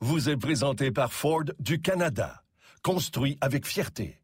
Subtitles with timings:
[0.00, 2.42] vous est présenté par Ford du Canada.
[2.82, 4.20] Construit avec fierté.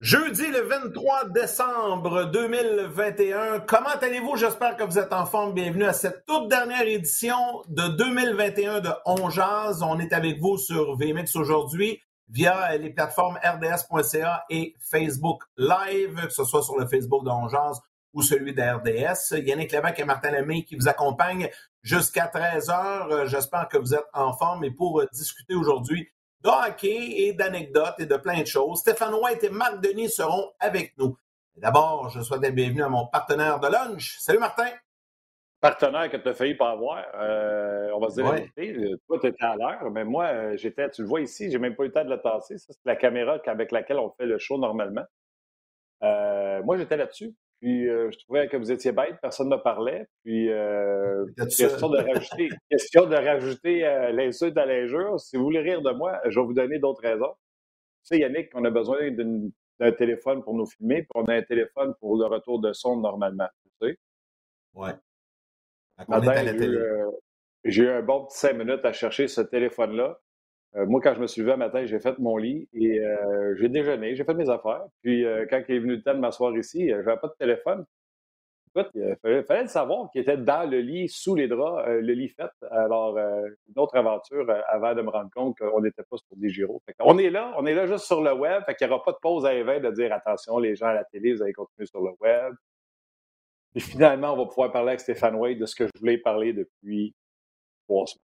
[0.00, 3.60] Jeudi le 23 décembre 2021.
[3.60, 4.34] Comment allez-vous?
[4.34, 5.52] J'espère que vous êtes en forme.
[5.52, 7.36] Bienvenue à cette toute dernière édition
[7.68, 9.28] de 2021 de On.
[9.28, 12.00] On est avec vous sur VMix aujourd'hui
[12.30, 17.46] via les plateformes rds.ca et Facebook Live, que ce soit sur le Facebook de On
[18.14, 19.38] ou celui de RDS.
[19.46, 21.50] Yannick Lévesque et Martin Lemay qui vous accompagnent
[21.82, 23.26] jusqu'à 13 heures.
[23.26, 26.08] J'espère que vous êtes en forme et pour discuter aujourd'hui
[26.42, 28.80] de hockey et d'anecdotes et de plein de choses.
[28.80, 31.16] Stéphane White et Marc Denis seront avec nous.
[31.56, 34.16] D'abord, je souhaite la bienvenue à mon partenaire de lunch.
[34.18, 34.68] Salut Martin.
[35.60, 37.04] Partenaire que tu as failli pas avoir.
[37.14, 38.74] Euh, on va se dire la vérité.
[39.06, 41.76] Toi, tu étais à l'heure, mais moi, euh, j'étais, tu le vois ici, j'ai même
[41.76, 42.56] pas eu le temps de le tasser.
[42.56, 45.04] Ça, c'est la caméra avec laquelle on fait le show normalement.
[46.02, 47.34] Euh, moi, j'étais là-dessus.
[47.60, 50.08] Puis euh, je trouvais que vous étiez bête, personne ne parlait.
[50.24, 55.20] Puis euh, question, de rajouter, question de rajouter euh, l'insulte à l'injure.
[55.20, 57.34] Si vous voulez rire de moi, je vais vous donner d'autres raisons.
[58.04, 61.42] Tu sais, Yannick, on a besoin d'un téléphone pour nous filmer, puis on a un
[61.42, 63.48] téléphone pour le retour de son normalement.
[63.62, 63.98] Tu sais?
[64.74, 64.92] Ouais.
[67.64, 70.18] J'ai eu un bon petit cinq minutes à chercher ce téléphone-là.
[70.76, 73.56] Euh, moi, quand je me suis levé un matin, j'ai fait mon lit et euh,
[73.56, 74.84] j'ai déjeuné, j'ai fait mes affaires.
[75.02, 77.34] Puis, euh, quand il est venu le temps de m'asseoir ici, je n'avais pas de
[77.38, 77.84] téléphone.
[78.72, 79.16] Écoute, il
[79.48, 82.50] fallait, le savoir qu'il était dans le lit, sous les draps, le lit fait.
[82.70, 86.80] Alors, une autre aventure avant de me rendre compte qu'on n'était pas sur des gyros.
[87.00, 88.62] on est là, on est là juste sur le web.
[88.66, 90.94] Fait qu'il n'y aura pas de pause à éveil de dire attention, les gens à
[90.94, 92.54] la télé, vous allez continuer sur le web.
[93.74, 96.52] Et finalement, on va pouvoir parler avec Stéphane Wade de ce que je voulais parler
[96.52, 97.12] depuis
[97.88, 98.29] trois semaines.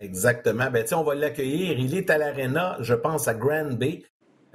[0.00, 0.70] Exactement.
[0.70, 1.78] Ben, on va l'accueillir.
[1.78, 4.02] Il est à l'Arena, je pense, à Grand Bay.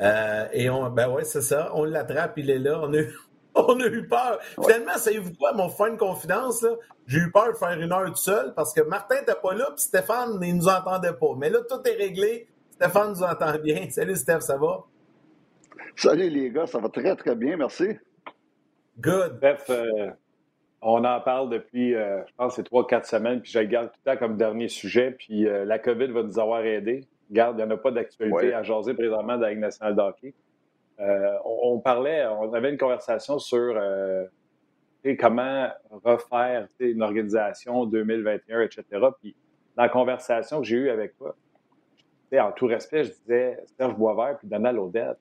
[0.02, 1.72] Euh, et on, ben ouais, c'est ça.
[1.74, 2.82] On l'attrape, il est là.
[2.84, 3.02] On a,
[3.56, 4.40] on a eu peur.
[4.62, 6.66] Finalement, savez-vous quoi, mon fin confidence,
[7.08, 9.66] j'ai eu peur de faire une heure tout seul parce que Martin n'était pas là,
[9.68, 11.36] puis Stéphane, il nous entendait pas.
[11.38, 12.48] Mais là, tout est réglé.
[12.72, 13.88] Stéphane nous entend bien.
[13.90, 14.84] Salut, Steph, ça va?
[15.96, 17.98] Salut, les gars, ça va très, très bien, merci.
[19.00, 19.38] Good.
[19.38, 20.12] Steph, euh,
[20.88, 23.88] on en parle depuis, euh, je pense, c'est trois, quatre semaines, puis je le garde
[23.88, 25.12] tout le temps comme dernier sujet.
[25.18, 27.08] Puis euh, la COVID va nous avoir aidés.
[27.32, 30.36] Garde, il n'y en a pas d'actualité à jaser présentement dans la nationale d'hockey.
[31.00, 33.76] Euh, on, parlait, on avait une conversation sur
[35.20, 35.70] comment
[36.04, 38.84] refaire une organisation 2021, etc.
[39.20, 39.36] Puis
[39.76, 41.36] dans la conversation que j'ai eue avec toi,
[42.38, 45.18] en tout respect, je disais Serge Boisvert puis Donald Odette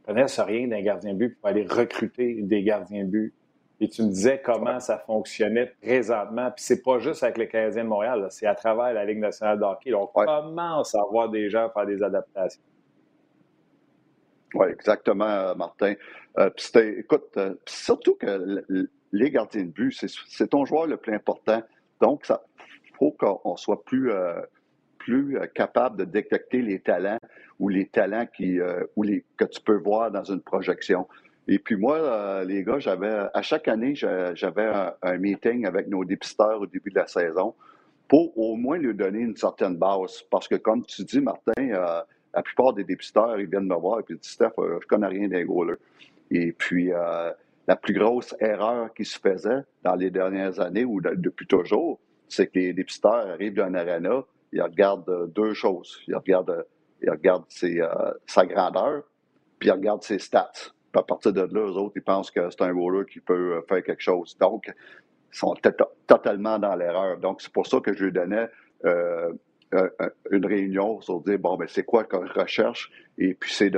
[0.00, 3.34] ne connaissent rien d'un gardien de but pour aller recruter des gardiens de but
[3.82, 6.52] et tu me disais comment ça fonctionnait présentement.
[6.52, 9.58] Puis c'est pas juste avec les Canadiens de Montréal, c'est à travers la Ligue nationale
[9.58, 9.92] de hockey.
[9.92, 12.62] on commence à voir des gens faire des adaptations.
[14.54, 15.94] Oui, exactement, euh, Martin.
[16.38, 18.64] Euh, écoute, euh, surtout que
[19.10, 19.92] les gardiens de but,
[20.28, 21.60] c'est ton joueur le plus important.
[22.00, 24.12] Donc, il faut qu'on soit plus,
[24.98, 27.18] plus capable de détecter les talents
[27.58, 28.58] ou les talents qui,
[28.96, 31.06] ou les, que tu peux voir dans une projection.
[31.48, 34.70] Et puis moi, euh, les gars, j'avais à chaque année, j'avais
[35.02, 37.54] un, meeting avec nos dépisteurs au début de la saison
[38.08, 40.22] pour au moins lui donner une certaine base.
[40.30, 42.00] Parce que comme tu dis, Martin, euh,
[42.34, 44.86] la plupart des dépisteurs, ils viennent me voir et puis ils disent Steph, euh, je
[44.86, 45.44] connais rien des.
[46.30, 46.90] Et puis
[47.68, 52.46] la plus grosse erreur qui se faisait dans les dernières années ou depuis toujours, c'est
[52.46, 56.00] que les dépisteurs arrivent dans un arena, ils regardent deux choses.
[56.08, 56.64] Ils regardent,
[57.02, 57.44] ils regardent
[58.26, 59.02] sa grandeur,
[59.58, 62.62] puis ils regardent ses stats à partir de là, eux autres, ils pensent que c'est
[62.62, 64.36] un roller qui peut euh, faire quelque chose.
[64.38, 65.54] Donc, ils sont
[66.06, 67.18] totalement dans l'erreur.
[67.18, 68.48] Donc, c'est pour ça que je lui donnais
[68.84, 69.32] euh,
[70.30, 72.90] une réunion sur dire, bon, ben c'est quoi qu'on recherche?
[73.16, 73.72] Et puis, c'est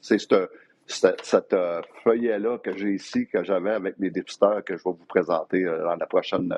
[0.00, 5.06] cette, euh, feuillet-là que j'ai ici, que j'avais avec mes dépisteurs, que je vais vous
[5.06, 6.52] présenter dans la prochaine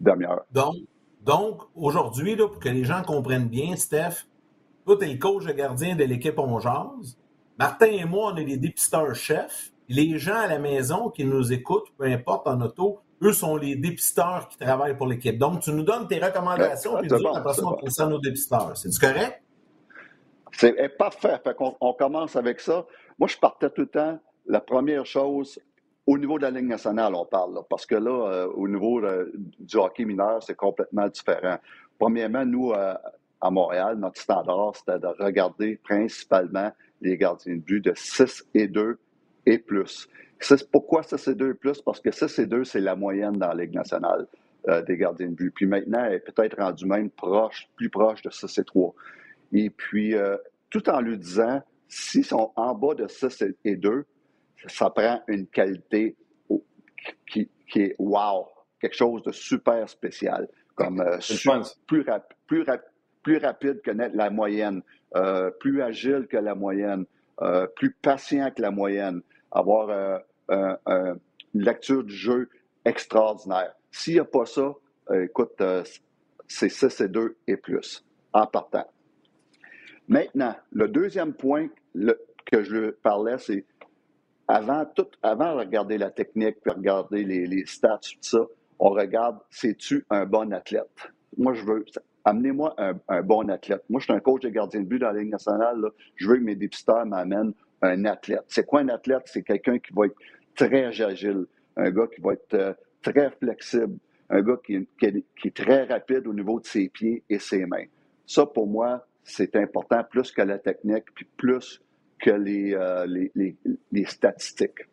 [0.00, 0.44] demi-heure.
[0.52, 0.76] Donc,
[1.22, 4.26] donc aujourd'hui, pour que les gens comprennent bien, Steph,
[4.84, 6.58] toi, tu es le coach de gardien de l'équipe On
[7.58, 9.72] Martin et moi, on est les dépisteurs-chefs.
[9.88, 13.76] Les gens à la maison qui nous écoutent, peu importe en auto, eux sont les
[13.76, 15.38] dépisteurs qui travaillent pour l'équipe.
[15.38, 18.76] Donc, tu nous donnes tes recommandations, puis nous, après ça, on concerne nos dépisteurs.
[18.76, 19.42] C'est-tu correct?
[20.52, 21.40] C'est parfait.
[21.42, 22.84] Fait on commence avec ça.
[23.18, 24.18] Moi, je partais tout le temps.
[24.46, 25.58] La première chose,
[26.06, 29.30] au niveau de la Ligue nationale, on parle, parce que là, euh, au niveau euh,
[29.60, 31.58] du hockey mineur, c'est complètement différent.
[31.98, 32.94] Premièrement, nous, euh,
[33.40, 36.70] à Montréal, notre standard, c'était de regarder principalement
[37.02, 38.98] les gardiens de but de 6 et 2
[39.46, 40.08] et plus.
[40.70, 41.82] pourquoi 6 et 2 et plus?
[41.82, 44.26] Parce que 6 et 2, c'est la moyenne dans la Ligue nationale
[44.86, 45.50] des gardiens de but.
[45.50, 48.94] Puis maintenant, elle est peut-être rendue même proche, plus proche de 6 et 3.
[49.52, 50.14] Et puis,
[50.70, 54.06] tout en lui disant, s'ils sont en bas de 6 et 2,
[54.68, 56.16] ça prend une qualité
[57.26, 58.48] qui, est wow,
[58.80, 61.18] quelque chose de super spécial, comme euh,
[61.86, 62.04] plus,
[63.22, 64.82] plus, rapide que la moyenne,
[65.16, 67.04] euh, plus agile que la moyenne,
[67.40, 71.18] euh, plus patient que la moyenne, avoir une
[71.54, 72.48] lecture du jeu
[72.84, 73.74] extraordinaire.
[73.90, 74.74] S'il n'y a pas ça,
[75.12, 75.62] écoute,
[76.48, 78.86] c'est 6 et 2 et plus en partant.
[80.08, 81.68] Maintenant, le deuxième point
[82.44, 83.64] que je parlais, c'est
[84.48, 88.46] avant, tout, avant de regarder la technique, puis regarder les, stats, tout ça,
[88.78, 90.90] on regarde, c'est-tu un bon athlète?
[91.36, 91.84] Moi, je veux,
[92.24, 92.74] amenez-moi
[93.08, 93.82] un, bon athlète.
[93.88, 95.82] Moi, je suis un coach de gardien de but dans la Ligue nationale.
[96.16, 98.44] Je veux que mes dépisteurs m'amènent un athlète.
[98.48, 99.22] C'est quoi un athlète?
[99.26, 100.16] C'est quelqu'un qui va être
[100.54, 101.46] très agile,
[101.76, 102.72] un gars qui va être euh,
[103.02, 103.96] très flexible,
[104.30, 107.84] un gars qui, est très rapide au niveau de ses pieds et ses mains.
[108.26, 111.80] Ça, pour moi, c'est important, plus que la technique, puis plus
[112.18, 113.56] que euh, les,
[113.90, 114.86] les, statistiques.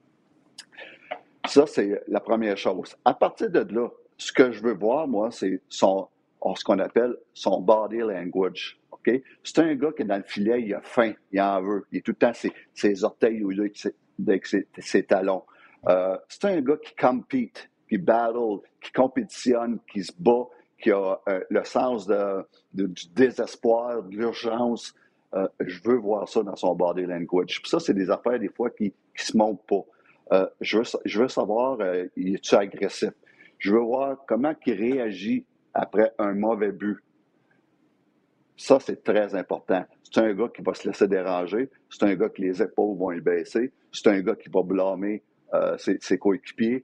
[1.48, 2.96] Ça, c'est la première chose.
[3.06, 6.08] À partir de là, ce que je veux voir, moi, c'est son,
[6.56, 8.80] ce qu'on appelle son body language.
[8.91, 9.12] OK?
[9.44, 11.86] C'est un gars qui est dans le filet, il a faim, il en veut.
[11.91, 12.33] Il est tout le temps
[12.74, 15.44] ses, orteils ou avec ses, ses, talons.
[15.88, 20.45] Euh, c'est un gars qui compete, qui battle, qui compétitionne, qui se bat,
[20.81, 24.94] qui a euh, le sens de, du désespoir, de l'urgence,
[25.35, 27.62] euh, je veux voir ça dans son body language.
[27.62, 30.50] Puis ça, c'est des affaires, des fois, qui ne se montrent pas.
[30.62, 30.77] Je,
[31.18, 33.12] veux, savoir, euh, est-tu agressif?
[33.57, 35.45] Je veux voir comment il réagit
[35.80, 37.00] après un mauvais but.
[38.58, 39.86] Ça, c'est très important.
[40.04, 41.70] C'est un gars qui va se laisser déranger.
[41.90, 43.72] C'est un gars qui les épaules vont y baisser.
[43.92, 45.24] C'est un gars qui va blâmer
[45.78, 46.84] ses, ses, coéquipiers.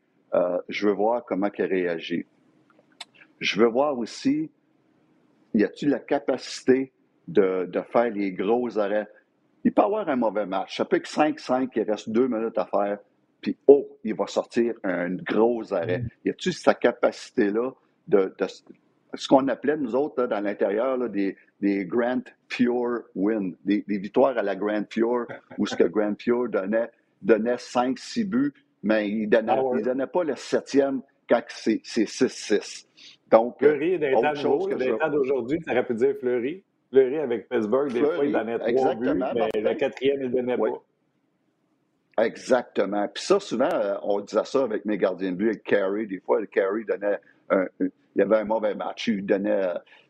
[0.70, 2.26] je veux voir comment il réagit.
[3.40, 4.50] Je veux voir aussi,
[5.54, 6.94] y a-t-il la capacité
[7.28, 9.08] de, faire les gros arrêts?
[9.64, 10.78] Il peut avoir un mauvais match.
[10.78, 13.00] Ça peut être 5-5, il reste deux minutes à faire,
[13.42, 16.00] puis oh, il va sortir un gros arrêt.
[16.00, 16.10] Mm.
[16.26, 17.72] Y a-tu cette capacité-là
[18.08, 18.34] de,
[19.16, 24.44] ce qu'on appelait, nous autres, dans l'intérieur, des, des Grand Pure Win, des, victoires à
[24.44, 25.28] la Grand Pure,
[25.58, 26.90] où ce que Grand Pure donnait,
[27.22, 28.54] donnait 5-6 buts,
[28.84, 32.86] mais il ne donnait, ah donnait pas le septième quand c'est 6-6.
[33.32, 36.64] Donc, Fleury est d'un temps d'aujourd'hui, tu aurais pu dire Fleury.
[36.92, 40.58] Fleury avec Pittsburgh, des fois, il donnait trois buts, mais le quatrième, il ne donnait
[40.58, 40.84] pas.
[42.18, 43.08] Exactement.
[43.14, 46.06] Puis ça, souvent, euh, on disait ça avec mes gardiens de but, avec Carey.
[46.06, 47.20] Des fois, Carey donnait
[47.50, 47.66] un,
[48.16, 49.08] il avait un mauvais match.
[49.08, 49.68] Il donnait,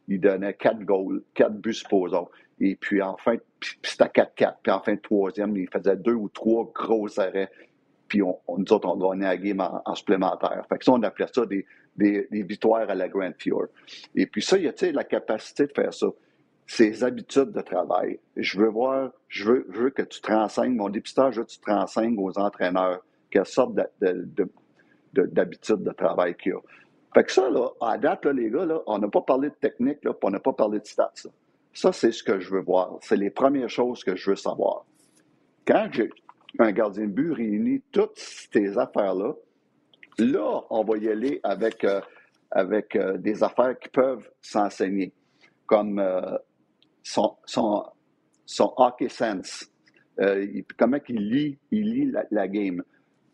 [0.07, 2.29] il donnait quatre goals, quatre buts, supposons.
[2.59, 3.35] Et puis, enfin,
[3.83, 4.55] c'était 4-4.
[4.63, 7.51] Puis en fin de troisième, il faisait deux ou trois gros arrêts.
[8.07, 10.65] Puis on, nous autres, on gagnait la game en, supplémentaire.
[10.69, 11.65] Fait que ça, on appelait ça des,
[11.95, 13.67] des, des victoires à la Grand Pure.
[14.15, 16.07] Et puis ça, il y a la capacité de faire ça
[16.67, 18.19] ses habitudes de travail.
[18.35, 21.51] Je veux voir, je veux, veux que tu te renseignes, mon dépistage, je veux que
[21.51, 23.75] tu te renseignes aux entraîneurs quelle sorte
[25.13, 26.59] d'habitude de, travail qu'il y a.
[27.15, 29.55] Fait que ça, là, à date, là, les gars, là, on n'a pas parlé de
[29.55, 31.13] technique, là, on n'a pas parlé de stats.
[31.73, 32.97] Ça, c'est ce que je veux voir.
[33.03, 34.85] C'est les premières choses que je veux savoir.
[35.65, 36.09] Quand j'ai
[36.59, 39.33] un gardien de but réunit toutes ces affaires-là,
[40.19, 42.01] là, on va y aller avec, euh,
[42.51, 45.13] avec euh, des affaires qui peuvent s'enseigner,
[45.67, 46.37] comme euh,
[47.01, 49.71] son, son, hockey sense.
[50.77, 52.83] Comment il lit, il lit la, game.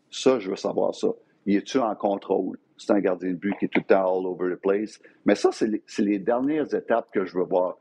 [0.08, 1.08] Ça, je veux savoir ça.
[1.46, 2.58] Il est-tu en contrôle?
[2.84, 5.00] C'est un gardien de but qui est tout le temps all over the place.
[5.24, 7.78] Mais ça, c'est les, dernières étapes que je veux voir.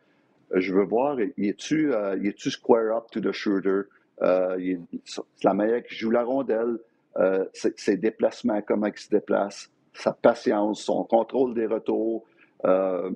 [0.54, 3.84] Je veux voir, est-tu euh, square up to the shooter?
[4.22, 6.78] Euh, c'est la manière qu'il joue la rondelle,
[7.18, 12.24] euh, ses, déplacements, comment il se déplace, sa patience, son contrôle des retours.
[12.66, 13.10] Euh,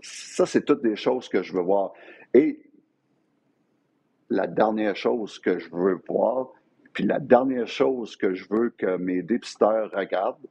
[0.00, 1.92] ça, c'est toutes des choses que je veux voir.
[2.34, 2.60] Et
[4.28, 6.52] la dernière chose que je veux voir,
[6.92, 10.46] puis la dernière chose que je veux que mes dépisteurs regardent,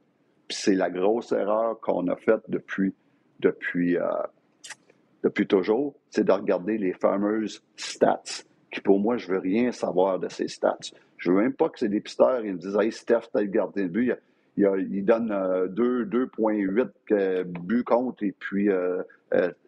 [0.48, 2.94] puis c'est la grosse erreur qu'on a faite depuis,
[3.40, 4.08] depuis, euh,
[5.22, 8.44] depuis toujours, c'est de regarder les fameuses stats.
[8.72, 10.78] Qui pour moi, je veux rien savoir de ces stats.
[11.18, 13.88] Je veux même pas que ces dépisteurs ils me disent Hey Steph, t'as gardé le
[13.88, 14.14] but.
[14.56, 18.70] il, donne 2,8 buts contre et puis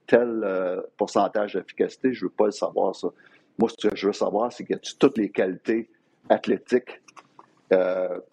[0.07, 2.15] tel pourcentage d'efficacité.
[2.15, 3.09] Je veux pas le savoir, ça.
[3.59, 5.89] Moi, ce que je veux savoir, c'est qu'il y a toutes les qualités
[6.29, 7.03] athlétiques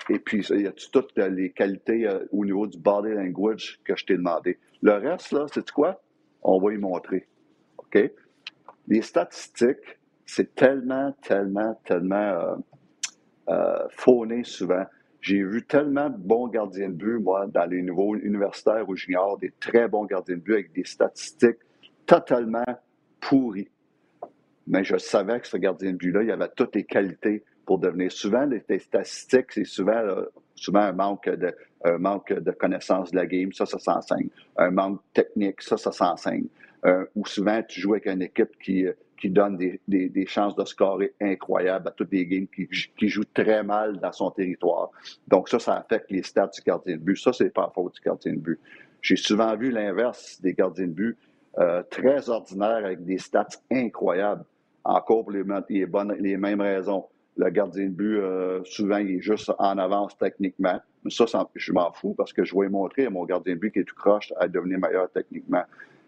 [0.10, 4.06] et puis, il y a toutes les qualités au niveau du body language que je
[4.06, 4.58] t'ai demandé.
[4.82, 6.02] Le reste, là, c'est quoi?
[6.44, 7.28] On va y montrer.
[7.78, 8.12] OK?
[8.88, 12.56] Les statistiques, c'est tellement, tellement, tellement euh,
[13.50, 14.86] euh, fauné souvent.
[15.22, 19.38] J'ai vu tellement de bons gardiens de but, moi, dans les niveaux universitaires ou juniors,
[19.38, 21.60] des très bons gardiens de but avec des statistiques
[22.08, 22.66] totalement
[23.20, 23.70] pourries.
[24.68, 28.12] Mais je savais que ce gardien de but-là, il avait toutes les qualités pour devenir.
[28.12, 30.04] Souvent, les, statistiques, c'est souvent,
[30.56, 34.28] souvent un manque de, un manque de connaissance de la game, ça, ça s'enseigne.
[34.58, 36.48] Un manque technique, ça, ça s'enseigne.
[36.86, 38.86] Euh, ou souvent, tu joues avec une équipe qui,
[39.18, 43.24] qui donne des, des, chances de scorer incroyables à toutes les games, qui, qui joue
[43.34, 44.90] très mal dans son territoire.
[45.30, 47.16] Donc ça, ça affecte les stats du gardien de but.
[47.16, 48.60] Ça, c'est pas faute du gardien de but.
[49.02, 51.18] J'ai souvent vu l'inverse des gardiens de but,
[51.58, 54.44] euh, très ordinaires avec des stats incroyables,
[54.84, 57.06] encore pour les, bonnes, les mêmes raisons.
[57.38, 60.80] Le gardien de but, euh, souvent, il est juste en avance techniquement.
[61.04, 63.72] Mais ça, je m'en fous parce que je vais montrer à mon gardien de but
[63.72, 65.64] qui est tout croche à devenir meilleur techniquement.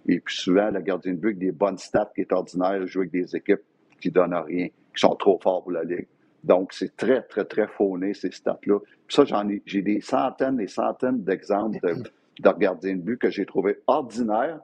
[0.08, 3.00] Et puis souvent, le gardien de but avec des bonnes stats qui est ordinaire, joue
[3.00, 3.62] avec des équipes
[4.02, 6.08] qui ne donnent rien, qui sont trop forts pour la Ligue.
[6.44, 8.80] Donc, c'est très, très, très fauné, ces stats-là.
[9.08, 12.04] Puis ça, ai, j'ai des centaines et centaines d'exemples de,
[12.40, 14.60] de gardiens de but que j'ai trouvé ordinaires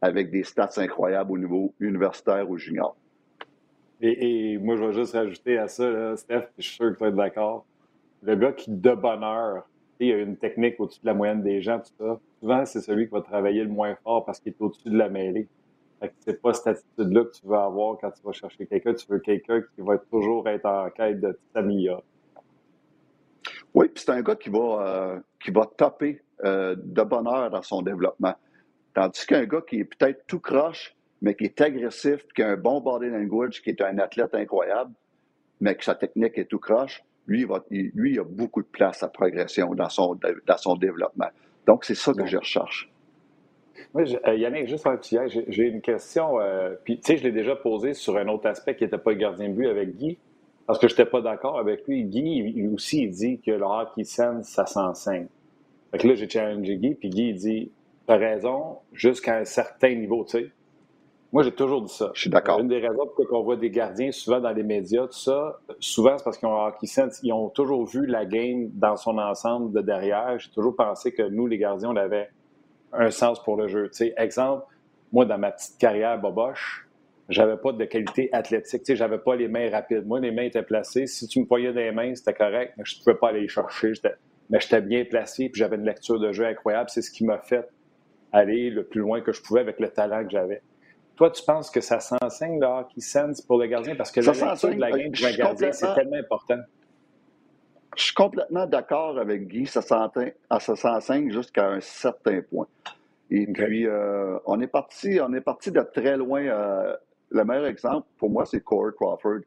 [0.00, 2.96] avec des stats incroyables au niveau universitaire ou junior.
[4.00, 7.12] Et, moi, je vais juste rajouter à ça, Steph, je suis sûr que tu es
[7.12, 7.64] d'accord.
[8.22, 9.66] Le gars qui, de bonheur,
[10.00, 12.20] il a une technique au-dessus de la moyenne des gens, tout ça.
[12.40, 15.08] Souvent, c'est celui qui va travailler le moins fort parce qu'il est au-dessus de la
[15.08, 15.48] mêlée.
[16.00, 18.92] Fait que c'est pas cette attitude-là que tu veux avoir quand tu vas chercher quelqu'un.
[18.92, 22.02] Tu veux quelqu'un qui va toujours être en quête de s'améliorer.
[23.72, 27.62] Oui, puis c'est un gars qui va, euh, qui va taper euh, de bonheur dans
[27.62, 28.34] son développement.
[28.92, 32.56] Tandis qu'un gars qui est peut-être tout croche, mais qui est agressif, qui a un
[32.56, 34.92] bon body language, qui est un athlète incroyable,
[35.60, 38.68] mais que sa technique est tout croche, lui, il, va, lui, il a beaucoup de
[38.68, 41.28] place à progression dans son, dans son développement.
[41.66, 42.90] Donc, c'est ça que je recherche.
[43.94, 45.18] Oui, euh, Yannick, juste un petit
[45.48, 46.40] j'ai une question.
[46.40, 49.10] Euh, puis, tu sais, je l'ai déjà posée sur un autre aspect qui n'était pas
[49.10, 50.18] le gardien de but avec Guy,
[50.66, 52.04] parce que je n'étais pas d'accord avec lui.
[52.04, 55.26] Guy, il, aussi, il dit que le hockey sense, ça s'enseigne.
[55.90, 57.72] Fait que là, j'ai challengé Guy, puis Guy, il dit
[58.06, 60.50] T'as raison, jusqu'à un certain niveau, tu sais.
[61.36, 62.12] Moi, j'ai toujours dit ça.
[62.14, 62.60] Je suis d'accord.
[62.60, 66.16] Une des raisons pourquoi on voit des gardiens souvent dans les médias, tout ça, souvent
[66.16, 66.72] c'est parce qu'ils ont,
[67.22, 70.38] ils ont toujours vu la game dans son ensemble de derrière.
[70.38, 72.30] J'ai toujours pensé que nous, les gardiens, on avait
[72.94, 73.90] un sens pour le jeu.
[74.16, 74.64] exemple,
[75.12, 76.88] moi, dans ma petite carrière boboche,
[77.28, 78.86] j'avais pas de qualité athlétique.
[78.86, 80.06] Sais, j'avais pas les mains rapides.
[80.06, 81.06] Moi, les mains étaient placées.
[81.06, 83.48] Si tu me poignais des mains, c'était correct, mais je ne pouvais pas aller les
[83.48, 83.92] chercher.
[84.48, 86.88] Mais j'étais bien placé, puis j'avais une lecture de jeu incroyable.
[86.88, 87.68] C'est ce qui m'a fait
[88.32, 90.62] aller le plus loin que je pouvais avec le talent que j'avais.
[91.16, 93.96] Toi, tu penses que ça s'enseigne le hockey sense pour le gardien?
[93.96, 96.60] Parce que la lecture de la game pour un gardien, c'est tellement important.
[97.96, 99.66] Je suis complètement d'accord avec Guy.
[99.66, 102.66] Ça s'enseigne jusqu'à un certain point.
[103.30, 106.42] Et puis, euh, on est parti on est parti de très loin.
[106.42, 106.94] Euh,
[107.30, 109.40] le meilleur exemple, pour moi, c'est Corey Crawford,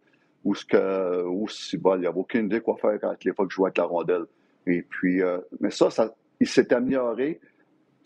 [0.43, 3.51] où, ce que, où il n'y avait aucune idée quoi faire quand les fois que
[3.51, 4.25] je jouais avec la rondelle.
[4.65, 7.39] Et puis, euh, mais ça, ça il s'est amélioré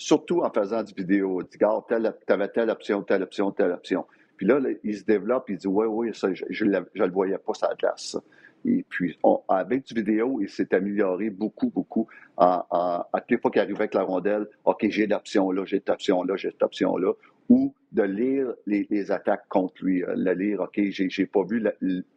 [0.03, 1.41] surtout en faisant du vidéo.
[1.43, 4.05] Dit, regarde, tu avais telle option, telle option, telle option.
[4.37, 7.53] Puis là, il se développe, il dit, oui, oui, ça, je ne le voyais pas,
[7.53, 8.17] ça glace.
[8.65, 9.17] Et puis,
[9.49, 12.07] avec du vidéo, il s'est amélioré beaucoup, beaucoup.
[12.37, 15.89] À, à, à fois qu'il arrivait avec la rondelle, OK, j'ai l'option là, j'ai cette
[15.89, 17.11] option là, j'ai cette option là.
[17.49, 20.01] Ou de lire les, attaques contre lui.
[20.03, 21.61] Euh, le lire, OK, j'ai pas vu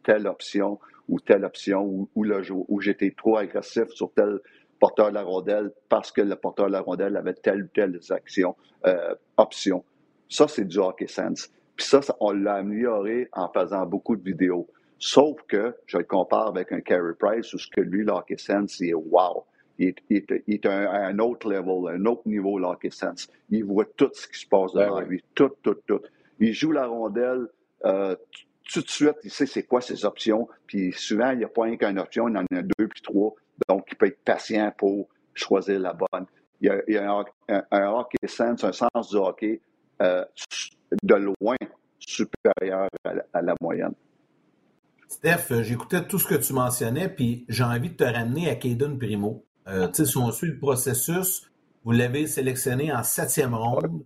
[0.03, 0.79] telle option
[1.09, 2.25] ou telle option, ou, ou,
[2.67, 4.39] ou j'étais trop agressif sur telle
[4.79, 7.99] porteur de la rondelle parce que le porteur de la rondelle avait telle ou telle
[8.09, 8.55] action,
[8.85, 9.83] euh, option.
[10.29, 11.49] Ça, c'est du hockey sense.
[11.75, 14.67] Puis ça, on l'a amélioré en faisant beaucoup de vidéos.
[14.99, 18.77] Sauf que je le compare avec un Carey Price où ce que lui, l'hockey sense,
[18.77, 19.45] c'est wow.
[19.79, 23.27] Il est, à un autre level, un autre niveau, l'hockey sense.
[23.51, 25.23] Il voit tout ce qui se passe devant lui.
[25.35, 26.01] Tout, tout, tout.
[26.39, 27.47] Il joue la rondelle
[27.85, 28.15] euh,
[28.73, 29.17] tout de suite.
[29.23, 30.47] Il sait c'est quoi ses options.
[30.65, 33.35] Puis souvent, il n'y a pas qu'une option, il en a deux puis trois.
[33.67, 36.25] Donc, il peut être patient pour choisir la bonne.
[36.61, 37.25] Il y a,
[37.71, 39.61] un, hockey sense, un sens du hockey
[40.01, 40.25] euh,
[41.03, 41.55] de loin
[41.99, 42.87] supérieur
[43.33, 43.93] à la, moyenne.
[45.07, 48.55] Steph, euh, j'écoutais tout ce que tu mentionnais, puis j'ai envie de te ramener à
[48.55, 49.45] Caden Primo.
[49.67, 51.49] Euh, si on suit le processus,
[51.83, 54.03] vous l'avez sélectionné en septième ronde.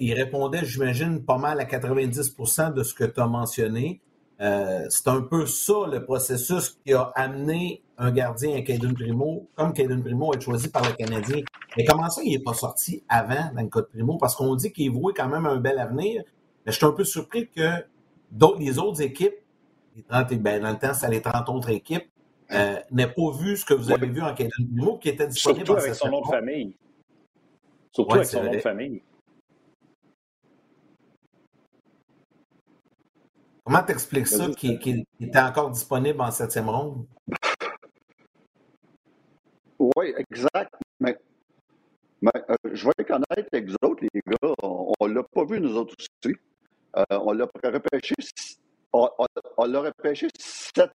[0.00, 4.02] il répondait, j'imagine, pas mal à 90% de ce que tu as mentionné.
[4.40, 9.48] Euh, c'est un peu ça le processus qui a amené un gardien à Caden Primo,
[9.56, 11.42] comme Caden Primo a été choisi par le Canadien.
[11.76, 14.16] Mais comment ça, il n'est pas sorti avant dans le cas de Primo?
[14.18, 16.22] Parce qu'on dit qu'il vouait quand même un bel avenir.
[16.64, 17.68] Mais je suis un peu surpris que
[18.60, 19.34] les autres équipes,
[19.96, 22.06] les 30, ben, dans le temps, c'est les 30 autres équipes,
[22.52, 25.66] euh, n'aient pas vu ce que vous avez vu en Caden Primo qui était disponible
[25.66, 26.76] Surtout avec son nom de famille.
[27.90, 29.02] Surtout avec son nom de famille.
[33.68, 37.04] Comment t'expliques ça qu'il était encore disponible en septième ronde?
[39.78, 40.72] Oui, exact.
[40.98, 41.14] Mais,
[42.24, 44.54] euh, je vais honnête avec vous autres, les gars.
[44.62, 46.34] On ne l'a pas vu, nous autres aussi.
[46.96, 48.14] Euh, on l'a repêché,
[48.94, 49.06] on,
[49.58, 50.90] on, l'a repêché sept,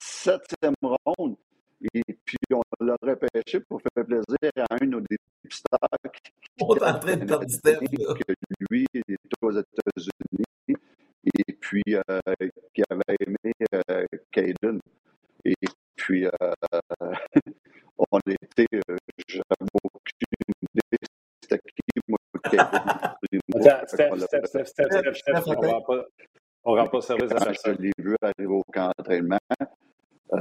[0.00, 1.36] septième ronde.
[1.94, 5.78] Et puis, on l'a repêché pour faire plaisir à un de nos dépisteurs.
[6.60, 7.46] On est en train de perdre.
[7.46, 8.34] Que
[8.68, 10.76] lui, il est aux États-Unis
[11.34, 12.20] et puis euh,
[12.74, 13.52] qui avait aimé
[13.90, 14.80] euh, Caden.
[15.44, 15.54] Et
[15.94, 16.30] puis, euh,
[18.12, 18.96] on était, euh,
[19.28, 19.44] j'avais
[19.82, 20.98] aucune idée
[21.42, 23.86] c'était qui, moi, Caden.
[23.86, 24.66] Steph, Steph,
[25.14, 25.42] Steph,
[26.68, 29.38] on ne rend pas service à Je l'ai vu arriver au camp d'entraînement.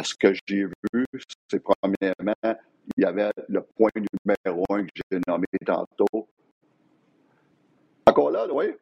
[0.03, 1.05] ce que j'ai vu,
[1.49, 2.59] c'est premièrement,
[2.97, 6.27] il y avait le point numéro un que j'ai nommé tantôt.
[8.07, 8.73] Encore là, oui?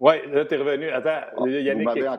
[0.00, 0.88] Oui, là, tu es revenu.
[0.90, 2.18] Attends, ah, Yannick qui là.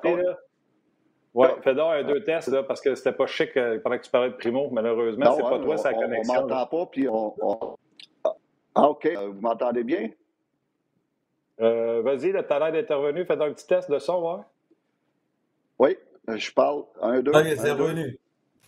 [1.34, 4.04] Oui, fais donc un deux tests, là, parce que c'était pas chic euh, pendant que
[4.04, 4.70] tu parlais de Primo.
[4.72, 6.34] Malheureusement, c'est pas toi, sa connexion.
[6.34, 7.78] On m'entend pas, puis on,
[8.74, 9.06] Ah, OK.
[9.06, 10.10] Euh, vous m'entendez bien?
[11.62, 13.26] Euh, Vas-y, tu as l'air d'intervenu.
[13.26, 14.44] Fais donc un petit test de son, ouais.
[15.78, 15.98] Oui,
[16.36, 16.86] je parle.
[17.02, 17.32] Un, deux.
[17.36, 18.18] Ah, c'est revenu.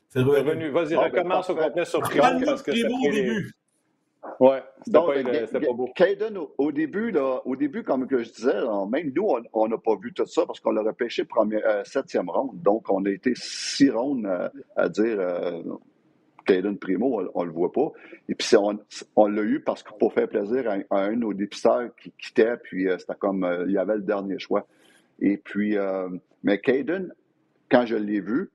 [0.09, 0.69] C'est revenu.
[0.69, 2.45] Vas-y, ben, recommence au complet sur Primo.
[2.45, 3.51] Parce que Primo au début.
[4.39, 5.89] Oui, c'était pas, pas, beau.
[5.95, 9.95] Caden, au, début, là, au début, comme que je disais, même nous, on n'a pas
[9.95, 12.61] vu tout ça parce qu'on l'a repêché première, euh, septième ronde.
[12.61, 15.61] Donc, on a été six rondes euh, à, dire euh,
[16.45, 17.91] Caden Primo, on ne le voit pas.
[18.27, 18.79] Et puis, on,
[19.15, 22.57] on l'a eu parce que pour faire plaisir à, un de nos dépisteurs qui quittait,
[22.57, 24.67] puis c'était comme, il y avait le dernier choix.
[25.19, 25.77] Et puis,
[26.43, 27.13] mais Caden,
[27.69, 28.49] quand je l'ai vu,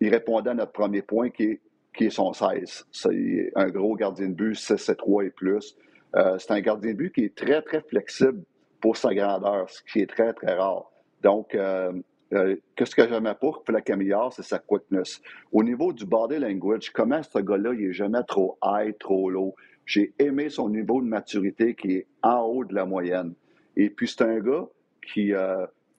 [0.00, 1.60] il répondait à notre premier point qui est
[1.96, 2.86] qui est son 16.
[2.92, 5.76] C'est un gros gardien de but, 6 3 et plus.
[6.16, 8.42] Euh, c'est un gardien de but qui est très, très flexible
[8.80, 10.90] pour sa grandeur, ce qui est très, très rare.
[11.22, 11.92] Donc, euh,
[12.32, 15.20] euh, qu'est-ce que j'aimais pas pour la Camillard, c'est sa quickness.
[15.52, 19.54] Au niveau du body language, comment ce gars-là, il est jamais trop high, trop low?
[19.84, 23.34] J'ai aimé son niveau de maturité qui est en haut de la moyenne.
[23.76, 24.66] Et puis, c'est un gars
[25.02, 25.32] qui,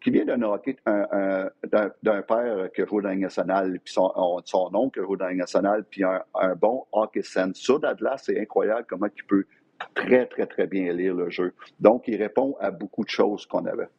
[0.01, 4.12] qui vient d'un hockey, d'un père qui joue dans la nationale, puis son,
[4.45, 7.62] son oncle qui joue dans la nationale, puis un, bon hockey sense.
[7.62, 9.45] Ça, Dadlas, c'est incroyable comment il peut
[9.93, 11.53] très, très, très bien lire le jeu.
[11.79, 13.89] Donc, il répond à beaucoup de choses qu'on avait.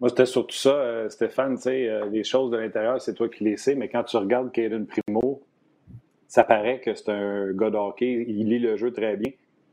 [0.00, 3.28] Moi, c'était surtout ça, euh, Stéphane, tu sais, euh, les choses de l'intérieur, c'est toi
[3.28, 5.42] qui les sais, mais quand tu regardes Caden Primo,
[6.26, 9.32] ça paraît que c'est un gars de hockey, il lit le jeu très bien.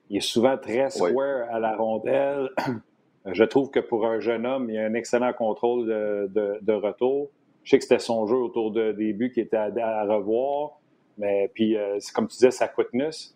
[0.10, 2.50] Il est souvent très square à la rondelle.
[3.34, 7.30] Je trouve que pour un jeune homme, il y a un excellent contrôle de, retour.
[7.64, 10.80] Je sais que c'était son jeu autour de début qui était à, revoir.
[11.18, 13.34] Mais puis, euh, c'est comme tu disais, sa quickness.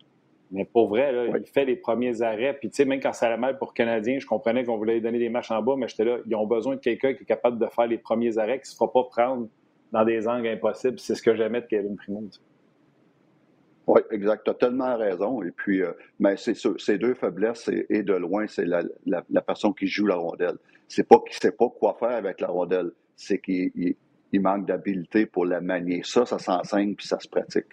[0.52, 2.54] Mais pour vrai, il fait les premiers arrêts.
[2.54, 4.94] Puis, tu sais, même quand ça allait mal pour le Canadien, je comprenais qu'on voulait
[4.94, 7.22] lui donner des matchs en bas, mais j'étais là, ils ont besoin de quelqu'un qui
[7.22, 9.48] est capable de faire les premiers arrêts, qui ne se fera pas prendre
[9.92, 10.98] dans des angles impossibles.
[10.98, 12.22] C'est ce que j'aimais de Kevin Primo.
[13.86, 14.44] Oui, exact.
[14.44, 15.42] Tu as tellement raison.
[15.42, 19.74] Et puis, euh, mais c'est ces deux faiblesses, et, de loin, c'est la, la, personne
[19.74, 20.56] qui joue la rondelle.
[20.88, 25.26] C'est pas qu'il sait pas quoi faire avec la rondelle, c'est qu'il il, manque d'habileté
[25.26, 26.02] pour la manier.
[26.04, 27.66] Ça, ça s'enseigne puis ça se pratique.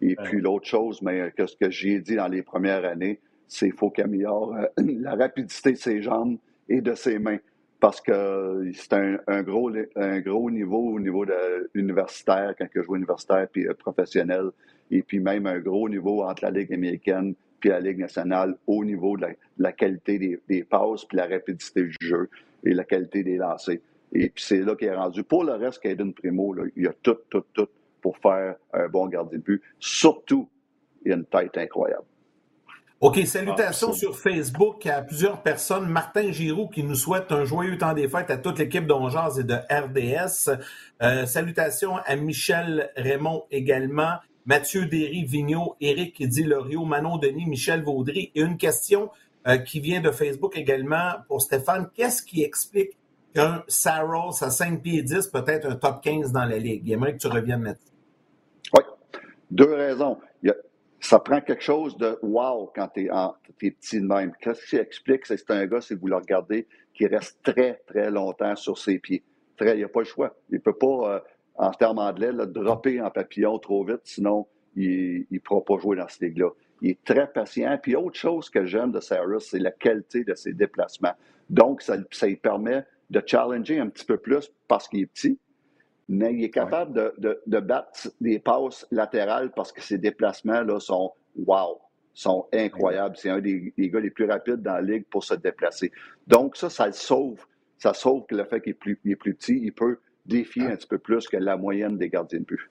[0.00, 3.66] Et puis l'autre chose, mais que ce que j'ai dit dans les premières années, c'est
[3.66, 4.66] qu'il faut qu'il améliore euh,
[5.00, 7.38] la rapidité de ses jambes et de ses mains.
[7.80, 12.96] Parce que c'est un, gros, un gros niveau au niveau de, universitaire, quand il joue
[12.96, 14.50] universitaire puis euh, professionnel
[14.90, 18.84] et puis même un gros niveau entre la Ligue américaine puis la Ligue nationale au
[18.84, 19.26] niveau de
[19.58, 22.28] la, qualité des, passes puis la rapidité du jeu
[22.64, 23.78] et la qualité des lancers.
[24.12, 25.22] Et puis c'est là qu'il est rendu.
[25.22, 27.68] Pour le reste, Caden Primo, il a tout, tout, tout
[28.02, 29.62] pour faire un bon gardien de but.
[29.78, 30.48] Surtout,
[31.04, 32.04] il a une tête incroyable.
[33.00, 35.88] OK, salutations ah, sur Facebook à plusieurs personnes.
[35.88, 39.44] Martin Giroux qui nous souhaite un joyeux temps des fêtes à toute l'équipe d'Ongeaz et
[39.44, 40.50] de RDS.
[41.02, 44.16] Euh, salutations à Michel Raymond également.
[44.44, 48.32] Mathieu Derry, Vigneault, Éric Dilorio, Manon Denis, Michel Vaudry.
[48.34, 49.08] Et une question
[49.48, 51.88] euh, qui vient de Facebook également pour Stéphane.
[51.94, 52.98] Qu'est-ce qui explique
[53.34, 56.82] qu'un Saros à 5 pieds 10 peut être un top 15 dans la Ligue?
[56.86, 57.94] J'aimerais que tu reviennes là-dessus.
[58.74, 58.82] Oui,
[59.50, 60.18] deux raisons.
[61.00, 64.32] Ça prend quelque chose de wow quand tu es, petit de même.
[64.40, 65.26] Qu'est-ce qui explique?
[65.26, 69.24] C'est un gars, si vous le regardez, qui reste très, très longtemps sur ses pieds?
[69.56, 70.36] Très, il n'a pas le choix.
[70.50, 71.20] Il ne peut pas, euh,
[71.56, 75.96] en termes anglais, le dropper en papillon trop vite, sinon il ne pourra pas jouer
[75.96, 76.50] dans cette ligue-là.
[76.82, 77.78] Il est très patient.
[77.82, 81.14] Puis autre chose que j'aime de Cyrus, c'est la qualité de ses déplacements.
[81.48, 85.38] Donc, ça, ça lui permet de challenger un petit peu plus parce qu'il est petit,
[86.10, 90.80] mais il est capable de, de, battre des passes latérales parce que ses déplacements là,
[90.80, 91.80] sont wow,
[92.12, 93.16] sont incroyables.
[93.16, 95.92] C'est un des, gars les plus rapides dans la ligue pour se déplacer.
[96.26, 97.46] Donc, ça, ça le sauve.
[97.78, 100.74] Ça sauve que le fait qu'il est plus, est plus petit, il peut défier un
[100.74, 102.70] petit peu plus que la moyenne des gardiens de but.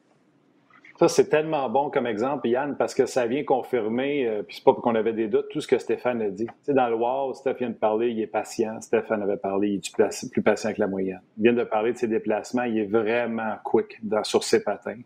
[1.00, 4.66] Ça, c'est tellement bon comme exemple, Yann, parce que ça vient confirmer, euh, puis c'est
[4.66, 6.46] pas qu'on avait des doutes, tout ce que Stéphane a dit.
[6.46, 8.82] Tu sais, dans le wow, Stéphane vient de parler, il est patient.
[8.82, 11.22] Stéphane avait parlé, il est plus patient que la moyenne.
[11.38, 15.00] Il vient de parler de ses déplacements, il est vraiment quick dans, sur ses patins.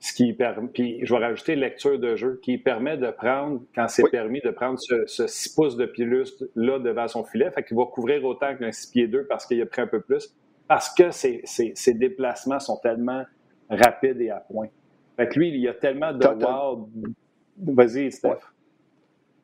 [0.00, 3.88] Ce qui permet, puis je vais rajouter lecture de jeu, qui permet de prendre, quand
[3.88, 7.50] c'est permis, de prendre ce, ce 6 pouces de pilus là devant son filet.
[7.52, 10.02] Fait qu'il va couvrir autant qu'un 6 pieds 2 parce qu'il a pris un peu
[10.02, 10.28] plus.
[10.68, 13.24] Parce que ses, ses déplacements sont tellement
[13.70, 14.68] rapides et à point.
[15.18, 16.88] Fait que lui, il y a tellement de wow.
[17.56, 18.38] Vas-y, Steph.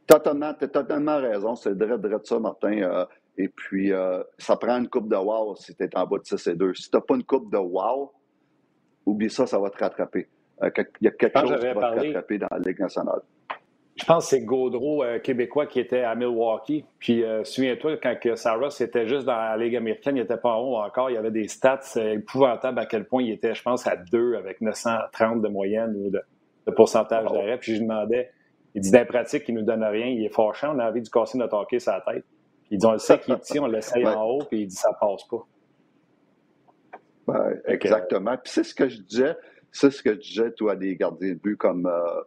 [0.06, 1.56] Totalement, tu as totalement raison.
[1.56, 2.80] C'est de, de ça, Martin.
[2.82, 3.04] Euh,
[3.36, 6.24] et puis, euh, ça prend une coupe de wow si tu es en bas de
[6.24, 6.74] 6 et 2.
[6.74, 8.12] Si tu n'as pas une coupe de wow,
[9.04, 10.28] oublie ça, ça va te rattraper.
[10.62, 13.22] Euh, il y a quelque chose qui va te rattraper dans la Ligue nationale.
[13.96, 16.84] Je pense que c'est Gaudreau, québécois, qui était à Milwaukee.
[16.98, 20.76] Puis, souviens-toi, quand Saros était juste dans la Ligue américaine, il n'était pas en haut
[20.76, 21.10] encore.
[21.10, 24.34] Il y avait des stats épouvantables à quel point il était, je pense, à 2
[24.34, 26.20] avec 930 de moyenne ou de,
[26.72, 27.56] pourcentage d'arrêt.
[27.58, 28.30] Puis, je lui demandais,
[28.74, 30.06] il dit d'un pratique, il nous donne rien.
[30.06, 32.24] Il est fâchant, on a envie de casser notre hockey sur la tête.
[32.64, 34.74] Puis, il dit, on le sait qu'il est on l'essaye en haut, puis il dit,
[34.74, 35.46] ça passe pas.
[37.28, 38.36] Ben, exactement.
[38.38, 39.36] Puis, c'est ce que je disais,
[39.70, 41.86] c'est ce que je disais, toi, des gardiens de but comme.
[41.86, 42.22] Euh,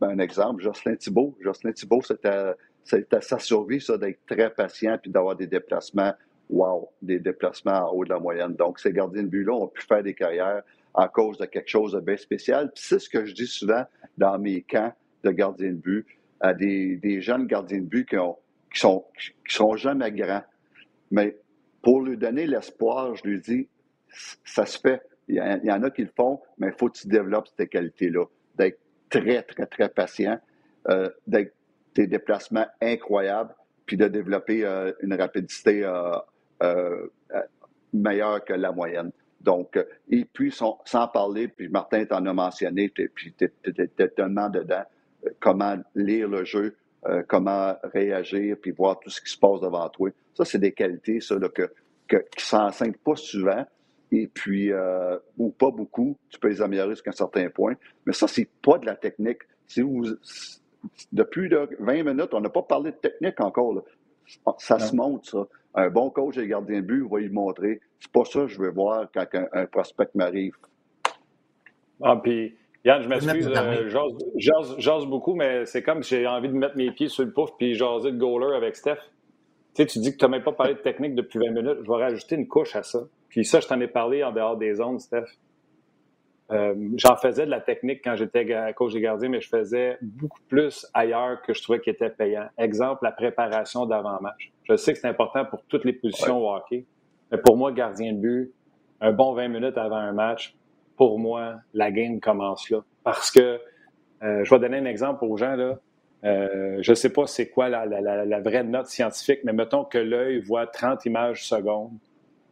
[0.00, 1.36] un, exemple, Jocelyn Thibault.
[1.40, 6.12] Jocelyn Thibault, c'était sa survie, ça, d'être très patient puis d'avoir des déplacements,
[6.50, 8.54] wow, des déplacements en haut de la moyenne.
[8.54, 10.62] Donc, ces gardiens de but-là ont pu faire des carrières
[10.94, 12.70] à cause de quelque chose de bien spécial.
[12.74, 13.84] Puis c'est ce que je dis souvent
[14.18, 14.92] dans mes camps
[15.24, 16.06] de gardiens de but
[16.40, 18.36] à des, jeunes gardiens de but qui, ont,
[18.72, 20.42] qui, sont, qui sont jamais grands.
[21.10, 21.38] Mais
[21.82, 23.68] pour lui donner l'espoir, je lui dis,
[24.44, 25.00] ça se fait.
[25.28, 28.24] Il y, en a qui le font, mais il faut que tu développes cette qualité-là,
[28.56, 28.81] d'être
[29.12, 30.38] très, très, très patient,
[30.88, 31.54] euh, d'être
[31.94, 33.54] des déplacements incroyables,
[33.86, 37.06] puis de développer euh, une rapidité euh,
[37.92, 39.12] meilleure que la moyenne.
[39.40, 44.84] Donc, et puis, sans, parler, puis Martin t'en a mentionné, puis tu es, tellement dedans,
[45.40, 46.76] comment lire le jeu,
[47.26, 50.10] comment réagir, puis voir tout ce qui se passe devant toi.
[50.34, 51.72] Ça, c'est des qualités, ça, que,
[52.06, 53.66] que, qui ne s'enseignent pas souvent,
[54.12, 57.74] et puis, euh, ou pas beaucoup, tu peux les améliorer jusqu'à un certain point.
[58.04, 59.38] Mais ça, c'est pas de la technique.
[59.66, 60.04] Si vous,
[61.10, 63.82] depuis 20 minutes, on n'a pas parlé de technique encore.
[64.58, 65.46] Ça se montre, ça.
[65.74, 67.80] Un bon coach et gardien de but va y montrer.
[67.98, 70.52] C'est pas ça que je veux voir quand un, prospect m'arrive.
[72.02, 73.88] Ah, puis, Yann, je m'excuse, euh,
[74.76, 77.50] j'ose beaucoup, mais c'est comme si j'ai envie de mettre mes pieds sur le pouf
[77.56, 78.98] puis jaser de goaler avec Steph.
[79.74, 81.78] Tu sais, tu dis que tu n'as même pas parlé de technique depuis 20 minutes.
[81.82, 82.98] Je vais rajouter une couche à ça.
[83.32, 85.24] Puis ça, je t'en ai parlé en dehors des zones, Steph.
[86.50, 90.42] Euh, j'en faisais de la technique quand j'étais coach des gardiens, mais je faisais beaucoup
[90.48, 92.48] plus ailleurs que je trouvais qui était payant.
[92.58, 94.52] Exemple, la préparation d'avant-match.
[94.64, 96.84] Je sais que c'est important pour toutes les positions au hockey,
[97.30, 98.52] mais pour moi, gardien de but,
[99.00, 100.54] un bon 20 minutes avant un match,
[100.98, 102.80] pour moi, la game commence là.
[103.02, 103.58] Parce que,
[104.22, 105.78] euh, je vais donner un exemple aux gens, là.
[106.24, 109.98] Euh, je ne sais pas c'est quoi la, la, vraie note scientifique, mais mettons que
[109.98, 111.92] l'œil voit 30 images secondes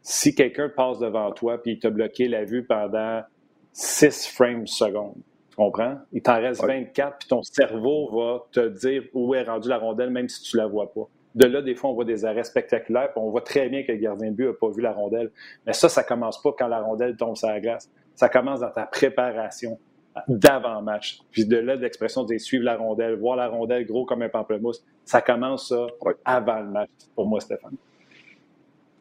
[0.01, 3.21] si quelqu'un passe devant toi puis il t'a bloqué la vue pendant
[3.73, 5.97] 6 frames secondes, tu comprends?
[6.11, 10.09] Il t'en reste 24 puis ton cerveau va te dire où est rendue la rondelle
[10.09, 11.07] même si tu la vois pas.
[11.33, 13.91] De là, des fois, on voit des arrêts spectaculaires, puis on voit très bien que
[13.93, 15.31] le gardien de but n'a pas vu la rondelle.
[15.65, 17.89] Mais ça, ça commence pas quand la rondelle tombe sur la glace.
[18.15, 19.79] Ça commence dans ta préparation
[20.27, 21.21] d'avant-match.
[21.31, 24.83] Puis de là, l'expression de suivre la rondelle, voir la rondelle gros comme un pamplemousse,
[25.05, 25.87] ça commence ça
[26.25, 27.77] avant le match, pour moi, Stéphane.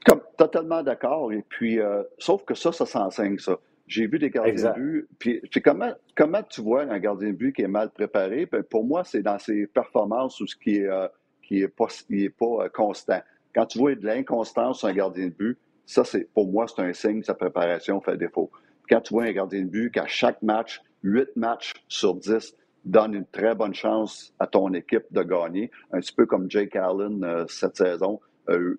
[0.06, 1.32] Comme, totalement d'accord.
[1.32, 3.58] Et puis, euh, sauf que ça, ça s'enseigne, ça.
[3.86, 5.08] J'ai vu des gardiens de but.
[5.18, 8.46] Puis, comment, comment tu vois un gardien de but qui est mal préparé?
[8.46, 11.08] Ben, pour moi, c'est dans ses performances ou ce qui est, euh,
[11.42, 13.20] qui est pas, est pas euh, constant.
[13.52, 16.82] Quand tu vois de l'inconstance sur un gardien de but, ça, c'est pour moi, c'est
[16.82, 18.50] un signe que sa préparation fait défaut.
[18.88, 23.14] Quand tu vois un gardien de but qu'à chaque match, 8 matchs sur 10, donne
[23.14, 27.44] une très bonne chance à ton équipe de gagner, un petit peu comme Jake Allen
[27.48, 28.20] cette saison,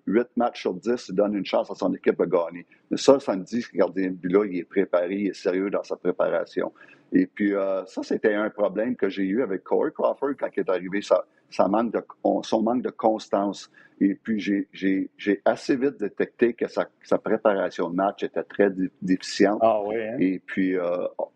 [0.06, 2.66] 8 matchs sur 10, il donne une chance à son équipe de gagner.
[2.90, 5.34] Mais ça, ça me dit que le gardien de but-là, il est préparé, il est
[5.34, 6.72] sérieux dans sa préparation.
[7.12, 7.52] Et puis,
[7.86, 11.02] ça, c'était un problème que j'ai eu avec Corey Crawford quand il est arrivé.
[11.02, 12.02] Ça, ça manque de,
[12.42, 13.70] son manque de constance.
[14.00, 18.70] Et puis, j'ai assez vite détecté que sa, sa, préparation de match était très
[19.02, 19.58] déficiente.
[19.60, 20.16] Ah oui, hein?
[20.18, 20.74] Et puis,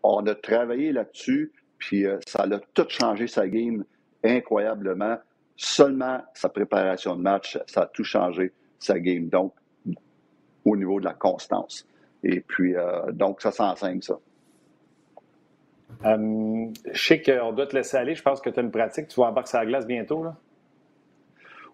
[0.03, 3.83] on a travaillé là-dessus, puis ça a tout changé sa game
[4.23, 5.17] incroyablement.
[5.57, 9.27] Seulement sa préparation de match, ça a tout changé, sa game.
[9.27, 9.53] Donc,
[10.63, 11.87] au niveau de la constance.
[12.23, 14.19] Et puis, euh, donc, ça s'enseigne, ça.
[16.05, 18.13] Euh, je sais qu'on doit te laisser aller.
[18.13, 19.07] Je pense que tu as une pratique.
[19.07, 20.35] Tu vas embarquer sur la glace bientôt, là?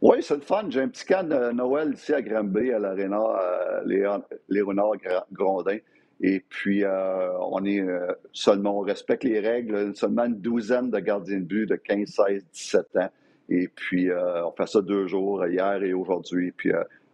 [0.02, 0.65] Oui, c'est le fun.
[0.69, 4.19] J'ai un petit camp de Noël ici à Granby, à l'Arena euh,
[4.50, 4.96] Léonard
[5.32, 5.78] Grondin.
[6.22, 7.86] Et puis, euh, on est
[8.32, 12.46] seulement, on respecte les règles, seulement une douzaine de gardiens de but de 15, 16,
[12.52, 13.10] 17 ans.
[13.50, 16.52] Et puis, on fait ça deux jours, hier et aujourd'hui.
[16.52, 16.72] Puis,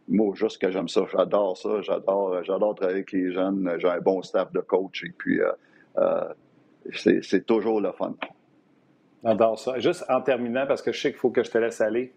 [0.07, 1.01] moi, juste que j'aime ça.
[1.11, 1.81] J'adore ça.
[1.81, 3.75] J'adore, j'adore travailler avec les jeunes.
[3.77, 5.03] J'ai un bon staff de coach.
[5.03, 5.39] Et puis,
[6.93, 8.13] c'est toujours le fun.
[9.23, 9.79] J'adore ça.
[9.79, 12.13] Juste en terminant, parce que je sais qu'il faut que je te laisse aller,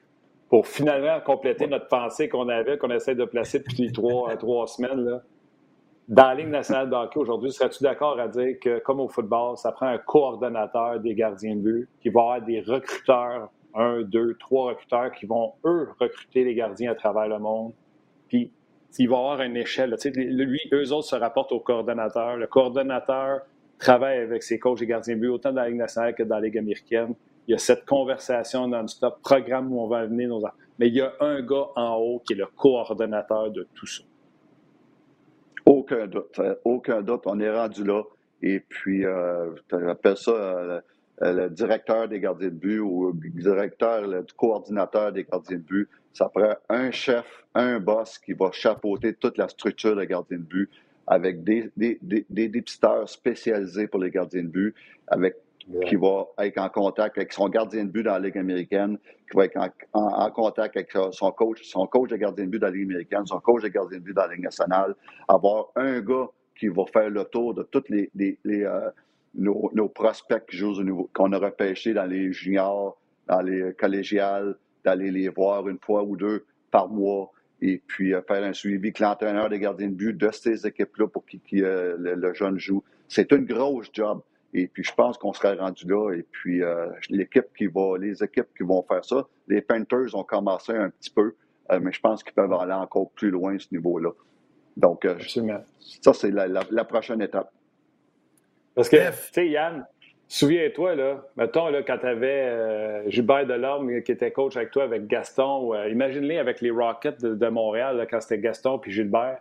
[0.49, 5.03] pour finalement compléter notre pensée qu'on avait, qu'on essaie de placer depuis trois, trois semaines,
[5.03, 5.23] là.
[6.09, 9.57] dans la Ligue nationale de hockey aujourd'hui, serais-tu d'accord à dire que, comme au football,
[9.57, 14.35] ça prend un coordonnateur des gardiens de but, qui va avoir des recruteurs, un, deux,
[14.35, 17.73] trois recruteurs qui vont, eux, recruter les gardiens à travers le monde.
[18.29, 18.51] Puis,
[18.99, 19.97] il va y avoir une échelle.
[20.15, 22.37] Lui, eux autres se rapportent au coordonnateur.
[22.37, 23.41] Le coordonnateur
[23.79, 26.37] travaille avec ses coachs et gardiens de but, autant dans la Ligue nationale que dans
[26.37, 27.15] la Ligue américaine.
[27.49, 30.43] Il y a cette conversation non-stop, programme où on va amener nos
[30.79, 34.05] Mais il y a un gars en haut qui est le coordonnateur de tout ça.
[35.67, 36.39] Aucun doute.
[36.39, 37.23] Euh, aucun doute.
[37.27, 38.03] On est rendu là.
[38.43, 39.55] Et puis, euh,
[39.89, 40.81] appelles ça euh,
[41.31, 45.89] le directeur des gardiens de but ou le directeur, le coordinateur des gardiens de but.
[46.13, 50.43] Ça prend un chef, un boss qui va chapeauter toute la structure des gardiens de
[50.43, 50.71] but
[51.07, 54.75] avec des, des, des, des dépisteurs spécialisés pour les gardiens de but,
[55.09, 55.37] avec
[55.87, 58.99] qui va être en contact avec son gardien de but dans la Ligue américaine,
[59.31, 59.59] qui va être
[59.93, 63.27] en, contact avec son coach, son coach de gardien de but dans la Ligue américaine,
[63.27, 64.95] son coach de gardien de but dans la Ligue nationale,
[65.29, 68.91] avoir un gars qui va faire le tour de tous les, les, euh,
[69.35, 75.11] nos, nos, prospects qui jouent qu'on a repêchés dans les juniors, dans les collégiales, d'aller
[75.11, 77.31] les voir une fois ou deux par mois,
[77.63, 81.07] et puis euh, faire un suivi que l'entraîneur des gardiens de but de ces équipes-là
[81.07, 82.83] pour que euh, le, jeune joue.
[83.09, 84.21] C'est une grosse job.
[84.53, 86.13] Et puis, je pense qu'on serait rendu là.
[86.13, 90.25] Et puis, euh, l'équipe qui va, les équipes qui vont faire ça, les Panthers ont
[90.25, 91.35] commencé un petit peu,
[91.81, 94.11] mais je pense qu'ils peuvent aller encore plus loin à ce niveau-là.
[94.77, 95.07] Donc,
[96.03, 97.51] ça, c'est la, la, prochaine étape.
[98.75, 99.85] Parce que, tu sais, Yann,
[100.33, 104.85] Souviens-toi, là, mettons, là, quand tu avais euh, Gilbert Delorme qui était coach avec toi,
[104.85, 109.41] avec Gaston, euh, imagine-les avec les Rockets de, Montréal, quand c'était Gaston puis Gilbert.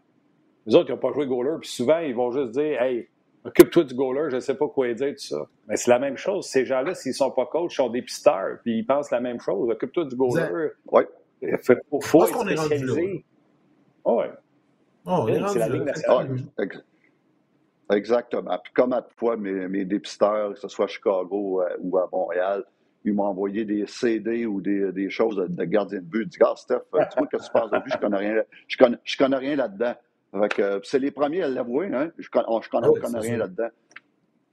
[0.65, 3.07] Les autres, ils n'ont pas joué goaler, puis souvent, ils vont juste dire Hey,
[3.45, 5.47] occupe-toi du goaler, je ne sais pas quoi dire, tout ça.
[5.69, 6.45] Mais c'est la même chose.
[6.47, 9.21] Ces gens-là, s'ils ne sont pas coachs, ils sont des pisteurs, puis ils pensent la
[9.21, 9.69] même chose.
[9.69, 10.71] Occupe-toi du goaler.
[10.91, 11.03] Oui.
[11.41, 13.23] Il faut, faut être spécialisé.
[14.03, 14.25] Oui.
[15.05, 16.35] Oh, c'est la Ligue nationale.
[17.91, 18.57] Exactement.
[18.63, 22.07] Puis comme à fois, mes, mes dépisteurs, que ce soit à Chicago euh, ou à
[22.11, 22.63] Montréal,
[23.03, 26.23] ils m'ont envoyé des CD ou des, des choses de, de, gardien de but.
[26.23, 28.43] Ils disent, ah, Steph, euh, tu vois que tu penses de lui, je connais rien,
[28.67, 29.93] je connais, je connais rien là-dedans.
[30.33, 32.11] Euh, c'est les premiers à l'avouer, hein?
[32.17, 33.69] Je, connais, je connais, ah connais rien là-dedans.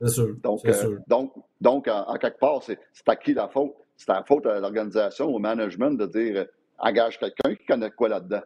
[0.01, 0.35] C'est sûr.
[0.43, 0.99] Donc, sûr.
[1.07, 3.75] donc, donc en, quelque part, c'est à qui la faute?
[3.97, 6.47] C'est la faute à l'organisation, au management de dire
[6.79, 8.43] engage quelqu'un qui connaît quoi là-dedans.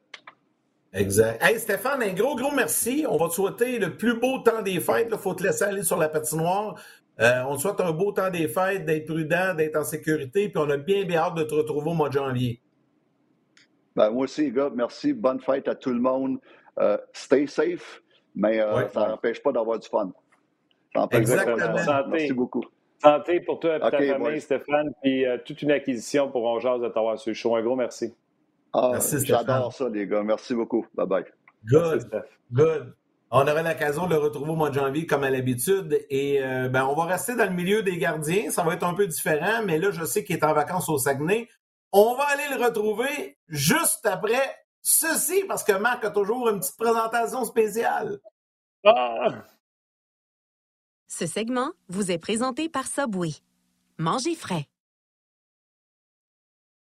[0.93, 1.43] Exact.
[1.43, 3.07] Hey Stéphane, un gros, gros merci.
[3.09, 5.09] On va te souhaiter le plus beau temps des fêtes.
[5.11, 6.75] Il faut te laisser aller sur la patinoire.
[7.21, 10.49] Euh, on te souhaite un beau temps des fêtes, d'être prudent, d'être en sécurité.
[10.51, 12.61] Puis on a bien, bien hâte de te retrouver au mois de janvier.
[13.97, 15.15] Ben, moi aussi, les gars, merci.
[15.15, 16.39] Bonne fête à tout le monde.
[16.79, 18.03] Euh, stay safe,
[18.35, 20.11] mais euh, ça n'empêche pas d'avoir du fun.
[21.11, 21.79] Exactement.
[21.79, 22.09] Santé.
[22.11, 22.65] Merci beaucoup.
[22.99, 24.93] Santé pour toi et ta famille, Stéphane.
[25.03, 27.57] Puis toute une acquisition pour Ongeaz de t'avoir sur le show.
[27.57, 28.15] Un gros merci.
[28.73, 30.23] Ah, J'adore ça, les gars.
[30.23, 30.87] Merci beaucoup.
[30.95, 31.25] Bye bye.
[31.65, 32.11] Good.
[32.53, 32.95] Good.
[33.31, 36.05] On aura l'occasion de le retrouver au mois de janvier comme à l'habitude.
[36.11, 38.51] Et euh, ben, on va rester dans le milieu des gardiens.
[38.51, 40.99] Ça va être un peu différent, mais là, je sais qu'il est en vacances au
[40.99, 41.49] Saguenay.
[41.93, 46.77] On va aller le retrouver juste après ceci, parce que Marc a toujours une petite
[46.77, 48.19] présentation spéciale.
[48.85, 49.45] Ah!
[51.09, 53.31] Ce segment vous est présenté par Subway.
[53.99, 54.67] Mangez frais.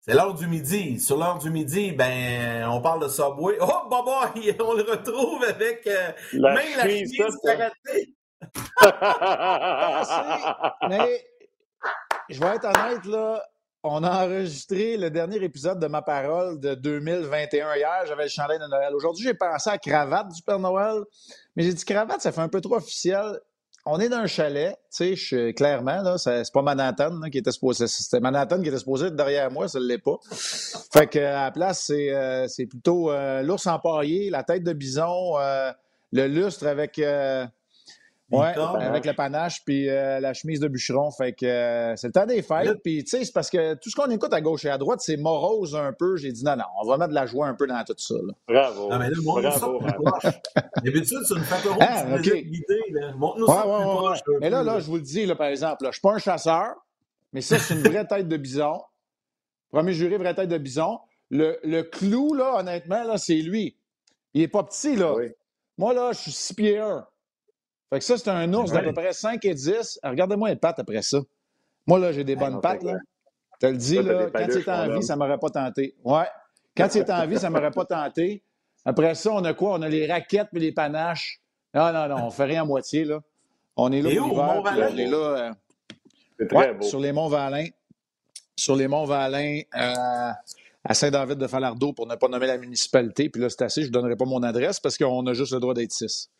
[0.05, 0.99] C'est l'heure du midi.
[0.99, 3.55] Sur l'heure du midi, ben, on parle de Subway.
[3.61, 6.83] Oh, baba, on le retrouve avec euh, la même la.
[10.89, 11.25] Mais
[12.27, 13.41] je vais être honnête, là,
[13.81, 18.03] on a enregistré le dernier épisode de ma parole de 2021 hier.
[18.05, 18.93] J'avais le chandail de Noël.
[18.93, 21.01] Aujourd'hui, j'ai pensé à cravate du Père Noël.
[21.55, 23.39] Mais j'ai dit cravate, ça fait un peu trop officiel.
[23.85, 27.87] On est dans un chalet, tu sais, clairement, là, c'est pas Manhattan qui était supposé.
[27.87, 30.19] C'était Manhattan qui était supposé être derrière moi, ça ne l'est pas.
[30.93, 35.37] Fait que à la place, c'est, euh, plutôt euh, l'ours empaillé, la tête de bison,
[35.37, 35.71] euh,
[36.13, 36.97] le lustre avec
[38.33, 38.47] oui,
[38.79, 41.11] avec le panache puis euh, la chemise de bûcheron.
[41.11, 42.81] Fait que euh, c'est le temps des fêtes.
[42.83, 44.99] Puis, tu sais, c'est parce que tout ce qu'on écoute à gauche et à droite,
[45.01, 46.17] c'est morose un peu.
[46.17, 48.15] J'ai dit non, non, on va mettre de la joie un peu dans tout ça.
[48.47, 48.89] Bravo.
[48.89, 50.33] Non, mais là, montre-nous ça
[50.83, 52.49] D'habitude, c'est une fête ah, okay.
[53.15, 55.95] Montre-nous ça ouais, Mais là, là, je vous le dis, là, par exemple, là, je
[55.95, 56.73] suis pas un chasseur,
[57.31, 58.81] mais ça, c'est une vraie tête de bison.
[59.71, 60.99] Premier juré, vraie tête de bison.
[61.29, 63.75] Le, le clou, là, honnêtement, là, c'est lui.
[64.33, 65.15] Il est pas petit, là.
[65.77, 67.07] Moi, là, je suis 6 pieds 1.
[67.93, 69.99] Fait que ça, c'est un ours d'à peu près 5 et 10.
[70.03, 71.19] Regardez-moi les pattes après ça.
[71.85, 72.81] Moi, là, j'ai des bonnes pattes.
[72.81, 72.95] Là.
[73.59, 75.93] Te le dis, là, quand il était en vie, ça ne m'aurait pas tenté.
[76.03, 76.25] Ouais.
[76.75, 78.41] Quand il était en vie, ça ne m'aurait pas tenté.
[78.83, 79.73] Après ça, on a quoi?
[79.73, 81.39] On a les raquettes et les panaches.
[81.71, 83.21] Non, non, non, on fait rien à moitié, là.
[83.77, 84.63] On est là pour l'hiver.
[84.65, 85.53] On est là.
[86.39, 86.81] Euh...
[86.81, 87.67] Sur les monts Valin.
[88.55, 90.31] Sur les monts Valin, euh,
[90.83, 93.29] à Saint-David de Falardeau, pour ne pas nommer la municipalité.
[93.29, 95.59] Puis là, c'est assez, je ne donnerai pas mon adresse parce qu'on a juste le
[95.59, 96.31] droit d'être six.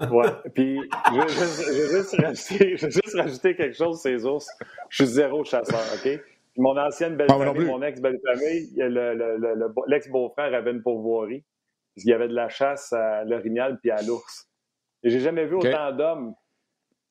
[0.00, 0.26] Ouais.
[0.54, 0.80] Puis,
[1.12, 4.48] je vais juste, rajouter, juste rajouter quelque chose, ces ours.
[4.88, 6.20] Je suis zéro chasseur, OK?
[6.56, 8.72] mon ancienne belle-famille, mon ex-belle-famille,
[9.86, 11.44] l'ex-beau-frère avait une pourvoirie.
[11.96, 14.48] Il y avait de la chasse à l'orignal puis à l'ours.
[15.02, 16.34] Et j'ai jamais vu autant d'hommes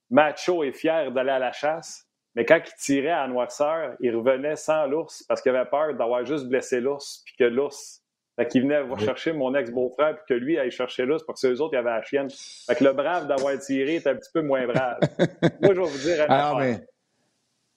[0.10, 2.08] machos et fiers d'aller à la chasse.
[2.36, 6.26] Mais quand ils tiraient à noirceur, ils revenaient sans l'ours parce qu'ils avaient peur d'avoir
[6.26, 8.03] juste blessé l'ours puis que l'ours
[8.36, 11.42] fait qu'il venait voir chercher mon ex-beau-frère, puis que lui aille chercher là, c'est parce
[11.42, 12.30] que eux autres, il y avait la chienne.
[12.30, 15.00] Fait que le brave d'avoir tiré est un petit peu moins brave.
[15.62, 16.80] Moi, je vais vous dire ah, mais...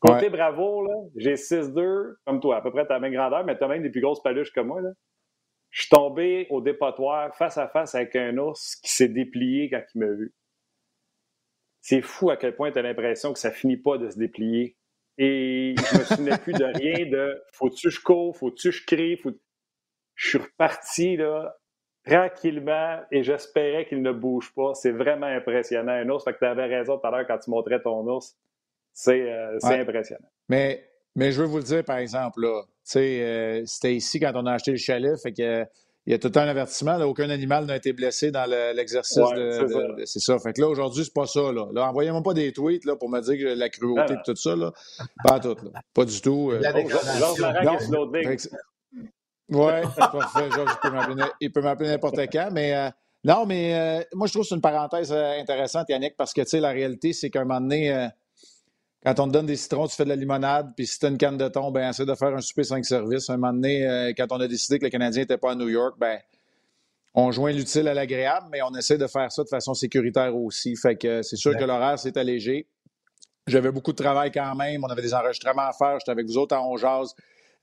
[0.00, 3.68] Côté bravo, là, j'ai 6-2, comme toi, à peu près ta même grandeur, mais t'as
[3.68, 4.90] même des plus grosses paluches que moi, là.
[5.70, 9.82] Je suis tombé au dépotoir face à face avec un ours qui s'est déplié quand
[9.94, 10.32] il m'a vu.
[11.82, 14.76] C'est fou à quel point tu as l'impression que ça finit pas de se déplier.
[15.18, 19.32] Et je me souvenais plus de rien de faut-tu je cours, faut-tu je crie, faut
[20.16, 21.54] je suis reparti là,
[22.04, 24.74] tranquillement et j'espérais qu'il ne bouge pas.
[24.74, 25.92] C'est vraiment impressionnant.
[25.92, 28.34] Un ours, fait que tu avais raison tout à l'heure quand tu montrais ton ours.
[28.92, 30.28] C'est euh, impressionnant.
[30.48, 32.62] Mais, mais je veux vous le dire, par exemple, là,
[32.96, 35.66] euh, c'était ici quand on a acheté le chalet, fait que
[36.06, 37.00] il y a tout un avertissement.
[37.00, 40.38] aucun animal n'a été blessé dans l'exercice de, C'est ça.
[40.38, 41.50] Fait que là, aujourd'hui, c'est pas ça.
[41.52, 44.36] Là, là envoyez-moi pas des tweets là, pour me dire que la cruauté et tout
[44.36, 44.54] ça.
[44.54, 44.72] Là.
[45.24, 45.56] Pas tout.
[45.64, 45.80] Là.
[45.92, 46.52] Pas du tout.
[46.52, 46.62] Euh...
[49.48, 50.48] Oui, parfait.
[51.40, 52.48] il peut m'appeler n'importe quand.
[52.52, 52.90] Mais euh,
[53.24, 56.42] non, mais euh, moi, je trouve que c'est une parenthèse euh, intéressante, Yannick, parce que,
[56.42, 58.08] tu sais, la réalité, c'est qu'à un moment donné,
[59.04, 61.18] quand on te donne des citrons, tu fais de la limonade, puis si tu une
[61.18, 63.30] canne de thon, ben essaie de faire un souper 5 services.
[63.30, 65.68] À un moment donné, quand on a décidé que le Canadien n'était pas à New
[65.68, 66.18] York, ben
[67.14, 70.74] on joint l'utile à l'agréable, mais on essaie de faire ça de façon sécuritaire aussi.
[70.76, 72.66] Fait que c'est sûr que l'horaire s'est allégé.
[73.46, 74.82] J'avais beaucoup de travail quand même.
[74.82, 76.00] On avait des enregistrements à faire.
[76.00, 76.60] J'étais avec vous autres à.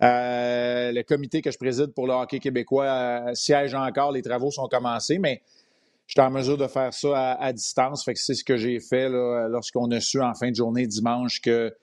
[0.03, 4.11] Euh, le comité que je préside pour le hockey québécois euh, siège encore.
[4.11, 5.41] Les travaux sont commencés, mais
[6.07, 8.03] j'étais en mesure de faire ça à, distance.
[8.03, 11.39] Fait que c'est ce que j'ai fait lorsqu'on a su en fin de journée dimanche
[11.41, 11.73] que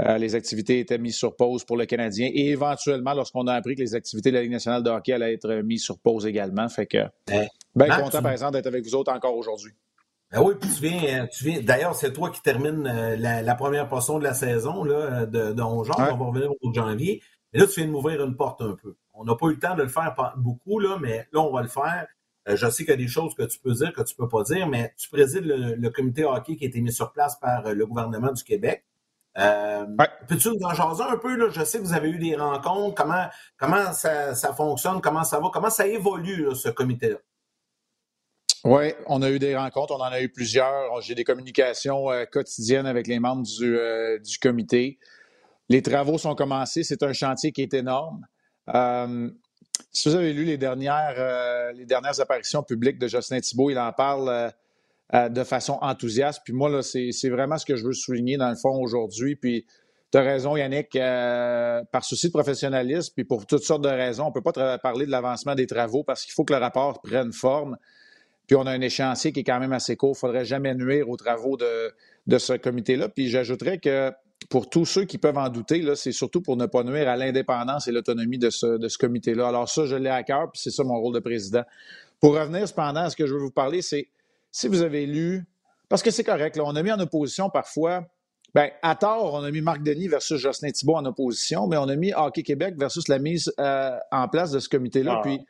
[0.00, 3.74] euh, les activités étaient mises sur pause pour le Canadien et éventuellement lorsqu'on a appris
[3.74, 6.68] que les activités de la Ligue nationale de hockey allaient être mises sur pause également.
[6.68, 6.98] Fait que
[7.74, 9.72] bien content, par exemple, d'être avec vous autres encore aujourd'hui.
[10.30, 11.60] Ben oui, puis tu viens, tu viens.
[11.62, 15.82] D'ailleurs, c'est toi qui termine la, première portion de la saison là, de, de On
[15.82, 17.22] va revenir au janvier.
[17.52, 18.96] Mais là, tu viens de m'ouvrir une porte un peu.
[19.14, 21.62] On n'a pas eu le temps de le faire beaucoup, là, mais là, on va
[21.62, 22.06] le faire.
[22.48, 24.28] Euh, je sais qu'il y a des choses que tu peux dire, que tu peux
[24.28, 27.66] pas dire, mais tu présides le, comité hockey qui a été mis sur place par
[27.66, 28.84] euh, le gouvernement du Québec.
[29.36, 29.86] Euh,
[30.26, 31.36] Peux-tu nous en jaser un peu?
[31.36, 31.48] Là?
[31.50, 32.94] Je sais que vous avez eu des rencontres.
[32.94, 35.00] Comment, comment ça, fonctionne?
[35.00, 35.50] Comment ça va?
[35.52, 37.18] Comment ça évolue, ce comité-là?
[38.64, 39.94] Oui, on a eu des rencontres.
[39.94, 41.00] On en a eu plusieurs.
[41.02, 43.78] J'ai des communications euh, quotidiennes avec les membres du,
[44.20, 44.98] du comité.
[45.68, 46.82] Les travaux sont commencés.
[46.82, 48.26] C'est un chantier qui est énorme.
[48.74, 49.30] Euh,
[49.92, 51.72] si vous avez lu les dernières, euh,
[52.18, 54.52] apparitions publiques de Justin Thibault, il en parle
[55.14, 56.42] euh, de façon enthousiaste.
[56.44, 59.36] Puis moi, là, c'est, vraiment ce que je veux souligner dans le fond aujourd'hui.
[59.36, 59.66] Puis
[60.10, 60.98] tu as raison, Yannick,
[61.92, 65.04] par souci de professionnalisme, puis pour toutes sortes de raisons, on ne peut pas parler
[65.04, 67.76] de l'avancement des travaux parce qu'il faut que le rapport prenne forme.
[68.46, 70.10] Puis on a un échéancier qui est quand même assez court.
[70.10, 71.92] Il ne faudrait jamais nuire aux travaux de,
[72.26, 73.10] de ce comité-là.
[73.10, 74.10] Puis j'ajouterais que
[74.48, 77.86] pour tous ceux qui peuvent en douter, c'est surtout pour ne pas nuire à l'indépendance
[77.86, 79.48] et l'autonomie de ce, comité-là.
[79.48, 81.64] Alors ça, je l'ai à cœur, puis c'est ça mon rôle de président.
[82.20, 84.08] Pour revenir cependant à ce que je veux vous parler, c'est
[84.50, 85.44] si vous avez lu,
[85.88, 88.08] parce que c'est correct, on a mis en opposition parfois
[88.54, 91.88] Bien, à tort, on a mis Marc Denis versus Jocelyn Thibault en opposition, mais on
[91.88, 95.16] a mis Hockey Québec versus la mise euh, en place de ce comité-là.
[95.18, 95.20] Ah.
[95.22, 95.44] Puis,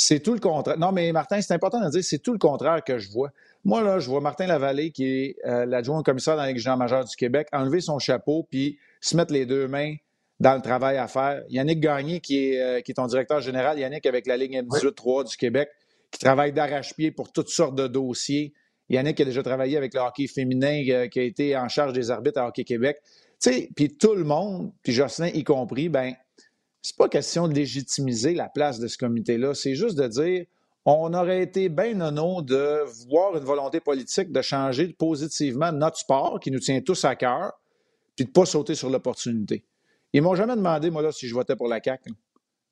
[0.00, 0.78] c'est tout le contraire.
[0.78, 3.30] Non, mais Martin, c'est important de dire, c'est tout le contraire que je vois.
[3.64, 7.04] Moi, là, je vois Martin Lavallée, qui est euh, l'adjoint commissaire dans la Ligue majeure
[7.04, 9.96] du Québec, enlever son chapeau puis se mettre les deux mains
[10.40, 11.42] dans le travail à faire.
[11.50, 15.28] Yannick Gagné, qui est, euh, qui est ton directeur général, Yannick avec la Ligue M18-3
[15.28, 15.68] du Québec,
[16.10, 18.54] qui travaille d'arrache-pied pour toutes sortes de dossiers.
[18.88, 22.10] Yannick a déjà travaillé avec le hockey féminin, euh, qui a été en charge des
[22.10, 22.96] arbitres à Hockey Québec.
[23.38, 26.14] Tu sais, puis tout le monde, puis Jocelyn y compris, ben
[26.82, 29.54] c'est pas question de légitimiser la place de ce comité-là.
[29.54, 30.46] C'est juste de dire,
[30.84, 36.40] on aurait été bien nono de voir une volonté politique de changer positivement notre sport,
[36.40, 37.52] qui nous tient tous à cœur,
[38.16, 39.64] puis de ne pas sauter sur l'opportunité.
[40.12, 42.10] Ils m'ont jamais demandé, moi, là, si je votais pour la CAQ.
[42.10, 42.14] Tu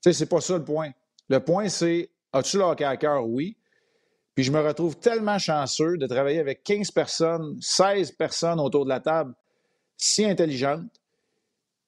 [0.00, 0.90] sais, c'est pas ça le point.
[1.28, 3.28] Le point, c'est, as-tu le hockey à cœur?
[3.28, 3.56] Oui.
[4.34, 8.88] Puis je me retrouve tellement chanceux de travailler avec 15 personnes, 16 personnes autour de
[8.88, 9.34] la table,
[9.96, 11.00] si intelligentes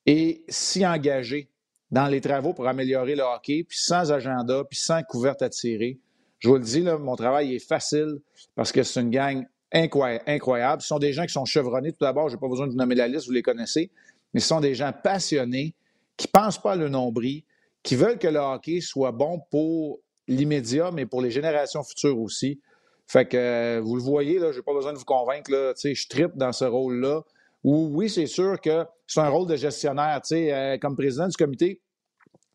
[0.04, 1.49] et si engagées
[1.90, 5.98] dans les travaux pour améliorer le hockey, puis sans agenda, puis sans couverte à tirer.
[6.38, 8.18] Je vous le dis, là, mon travail est facile
[8.54, 10.82] parce que c'est une gang incroyable.
[10.82, 11.92] Ce sont des gens qui sont chevronnés.
[11.92, 13.90] Tout d'abord, je n'ai pas besoin de vous nommer la liste, vous les connaissez,
[14.32, 15.74] mais ce sont des gens passionnés
[16.16, 17.42] qui ne pensent pas à le nombril,
[17.82, 22.60] qui veulent que le hockey soit bon pour l'immédiat, mais pour les générations futures aussi.
[23.06, 26.08] Fait que euh, vous le voyez, je n'ai pas besoin de vous convaincre, là, je
[26.08, 27.22] tripe dans ce rôle-là.
[27.62, 30.20] Oui, c'est sûr que c'est un rôle de gestionnaire.
[30.32, 31.80] Euh, comme président du comité,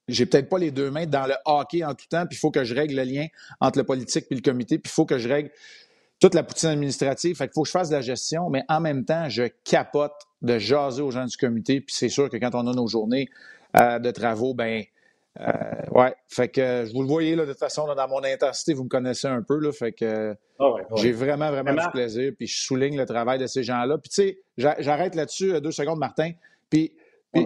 [0.07, 2.51] j'ai peut-être pas les deux mains dans le hockey en tout temps, puis il faut
[2.51, 3.27] que je règle le lien
[3.59, 5.51] entre le politique et le comité, puis il faut que je règle
[6.19, 7.35] toute la poutine administrative.
[7.35, 10.13] Fait qu'il faut que je fasse de la gestion, mais en même temps, je capote
[10.41, 13.29] de jaser aux gens du comité, puis c'est sûr que quand on a nos journées
[13.77, 14.83] euh, de travaux, ben
[15.91, 18.89] ouais, fait que vous le voyez là, de toute façon dans mon intensité, vous me
[18.89, 22.97] connaissez un peu là, fait que ah j'ai vraiment vraiment du plaisir, puis je souligne
[22.97, 23.97] le travail de ces gens-là.
[23.97, 26.31] Puis tu sais, j'arrête là-dessus euh, deux secondes, Martin.
[26.69, 26.93] Puis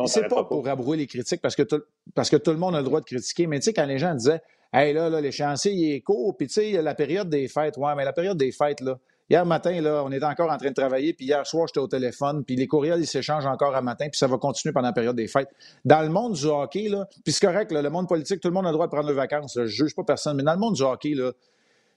[0.05, 1.81] c'est pas pour rabrouer les critiques parce que, tout,
[2.13, 3.97] parce que tout le monde a le droit de critiquer, mais tu sais, quand les
[3.97, 7.47] gens disaient Hey là, là l'échéancier, il est court, puis tu sais, la période des
[7.47, 8.99] fêtes, ouais, mais la période des fêtes, là.
[9.29, 11.87] Hier matin, là, on était encore en train de travailler, puis hier soir, j'étais au
[11.87, 14.93] téléphone, puis les courriels, ils s'échangent encore à matin, puis ça va continuer pendant la
[14.93, 15.49] période des fêtes.
[15.85, 18.65] Dans le monde du hockey, là, puis c'est correct, le monde politique, tout le monde
[18.65, 20.73] a le droit de prendre des vacances, je juge pas personne, mais dans le monde
[20.73, 21.31] du hockey, là,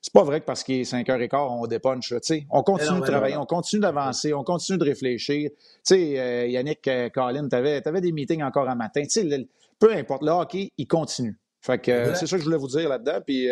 [0.03, 2.12] c'est pas vrai que parce qu'il est 5h15, on dépunch.
[2.51, 5.51] On continue de travailler, on continue d'avancer, on continue de réfléchir.
[5.85, 9.03] sais, euh, Yannick, euh, Colin, tu avais, des meetings encore un matin.
[9.14, 9.45] Le,
[9.78, 11.39] peu importe, le hockey, il continue.
[11.61, 13.20] Fait que euh, c'est ça que je voulais vous dire là-dedans.
[13.24, 13.49] Puis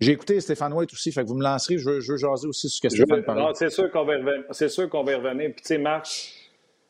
[0.00, 2.48] j'ai écouté Stéphane White aussi, fait que vous me lancerez, je veux, je veux jaser
[2.48, 3.54] aussi sur ce que Stéphane.
[3.54, 4.44] C'est sûr qu'on va revenir.
[4.50, 5.52] C'est sûr qu'on va revenir.
[5.52, 6.06] Puis tu sais, Marc,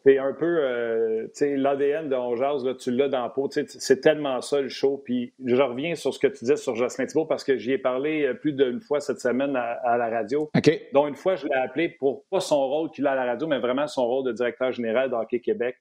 [0.05, 3.51] c'est un peu, euh, l'ADN de On là, tu l'as dans la peau.
[3.51, 5.03] C'est tellement ça, le show.
[5.05, 7.79] Puis je reviens sur ce que tu disais sur Jocelyn Thibault parce que j'y ai
[7.79, 10.49] parlé euh, plus d'une fois cette semaine à, la radio.
[10.57, 10.81] OK.
[10.93, 13.47] Donc, une fois, je l'ai appelé pour pas son rôle qu'il a à la radio,
[13.47, 15.77] mais vraiment son rôle de directeur général d'Hockey Québec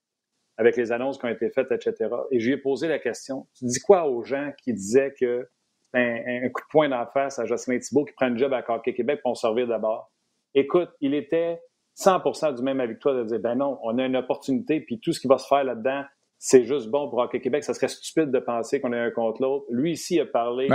[0.58, 2.10] avec les annonces qui ont été faites, etc.
[2.32, 3.48] Et je lui ai posé la question.
[3.58, 5.48] Tu dis quoi aux gens qui disaient que
[5.94, 8.94] un, coup de poing d'en face à Jocelyn Thibault qui prend le job à Hockey
[8.94, 10.12] Québec pour en servir d'abord?
[10.54, 11.62] Écoute, il était
[11.98, 15.14] 100% du même avec toi de dire ben non, on a une opportunité, puis tout
[15.14, 16.04] ce qui va se faire là-dedans,
[16.38, 17.64] c'est juste bon pour Hockey Québec.
[17.64, 19.66] Ça serait stupide de penser qu'on est un contre l'autre.
[19.70, 20.70] Lui ici a parlé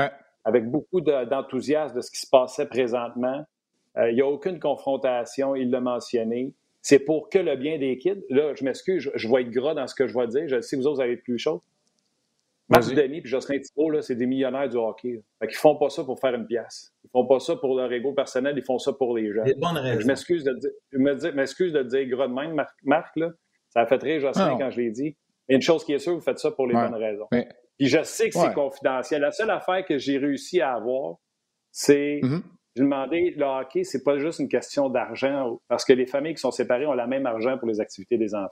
[0.44, 3.44] avec beaucoup d'enthousiasme de, ce qui se passait présentement.
[3.96, 6.52] Euh, il n'y a aucune confrontation, il l'a mentionné.
[6.82, 8.24] C'est pour que le bien des kids.
[8.28, 10.48] Là, je m'excuse, je, je, vais être gras dans ce que je vais dire.
[10.48, 11.62] Je sais que vous autres, vous avez plus chaud.
[12.68, 15.22] Marc Denis et Jocelyn Thibault, c'est des millionnaires du hockey.
[15.42, 16.92] Ils ne font pas ça pour faire une pièce.
[17.04, 19.44] Ils font pas ça pour leur ego personnel, ils font ça pour les gens.
[20.00, 23.30] Je m'excuse de, dire, m'excuse de dire gros de même, Marc, là.
[23.68, 25.16] ça a fait rire Jocelyn quand je l'ai dit.
[25.48, 27.26] Mais une chose qui est sûre, vous faites ça pour les bonnes raisons.
[27.30, 29.20] Puis je sais que c'est confidentiel.
[29.20, 31.16] La seule affaire que j'ai réussi à avoir,
[31.70, 32.40] c'est mm-hmm.
[32.76, 36.40] Je demandais, le hockey, c'est pas juste une question d'argent, parce que les familles qui
[36.40, 38.50] sont séparées ont le même argent pour les activités des enfants.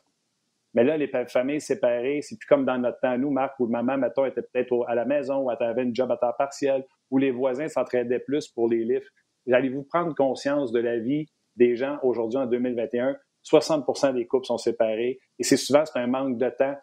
[0.75, 3.99] Mais là, les familles séparées, c'est plus comme dans notre temps, nous, Marc, où maman,
[3.99, 7.19] mettons, était peut-être à la maison, ou elle avait une job à temps partiel, où
[7.19, 9.07] les voisins s'entraidaient plus pour les livres.
[9.51, 13.17] Allez-vous prendre conscience de la vie des gens aujourd'hui en 2021?
[13.45, 16.77] 60% des couples sont séparés et c'est souvent c'est un manque de temps.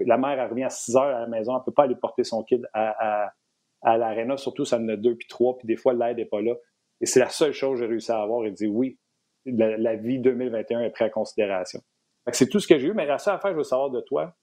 [0.00, 1.94] La mère elle revient à 6 heures à la maison, elle ne peut pas aller
[1.94, 3.32] porter son kid à, à,
[3.82, 6.40] à l'aréna, surtout ça en a deux puis trois, puis des fois l'aide n'est pas
[6.40, 6.54] là.
[7.00, 8.98] Et c'est la seule chose que j'ai réussi à avoir et dire oui,
[9.44, 11.80] la, vie 2021 est prise en considération.
[12.32, 14.00] C'est tout ce que j'ai eu, mais la seule affaire que je veux savoir de
[14.00, 14.34] toi,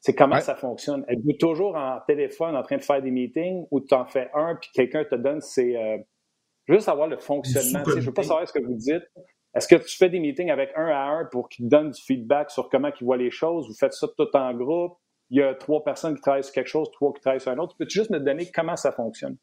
[0.00, 1.04] c'est comment ça fonctionne.
[1.08, 4.56] Êtes-vous toujours en téléphone en train de faire des meetings ou tu en fais un
[4.56, 5.76] puis quelqu'un te donne ses.
[5.76, 5.98] Euh...
[6.66, 7.84] Je veux savoir le fonctionnement.
[7.86, 9.04] Je veux pas savoir ce que vous dites.
[9.54, 12.02] Est-ce que tu fais des meetings avec un à un pour qu'ils te donnent du
[12.02, 13.68] feedback sur comment ils voient les choses?
[13.68, 14.98] Vous faites ça tout en groupe?
[15.30, 17.58] Il y a trois personnes qui travaillent sur quelque chose, trois qui travaillent sur un
[17.58, 17.76] autre.
[17.78, 19.36] Peux-tu juste me donner comment ça fonctionne?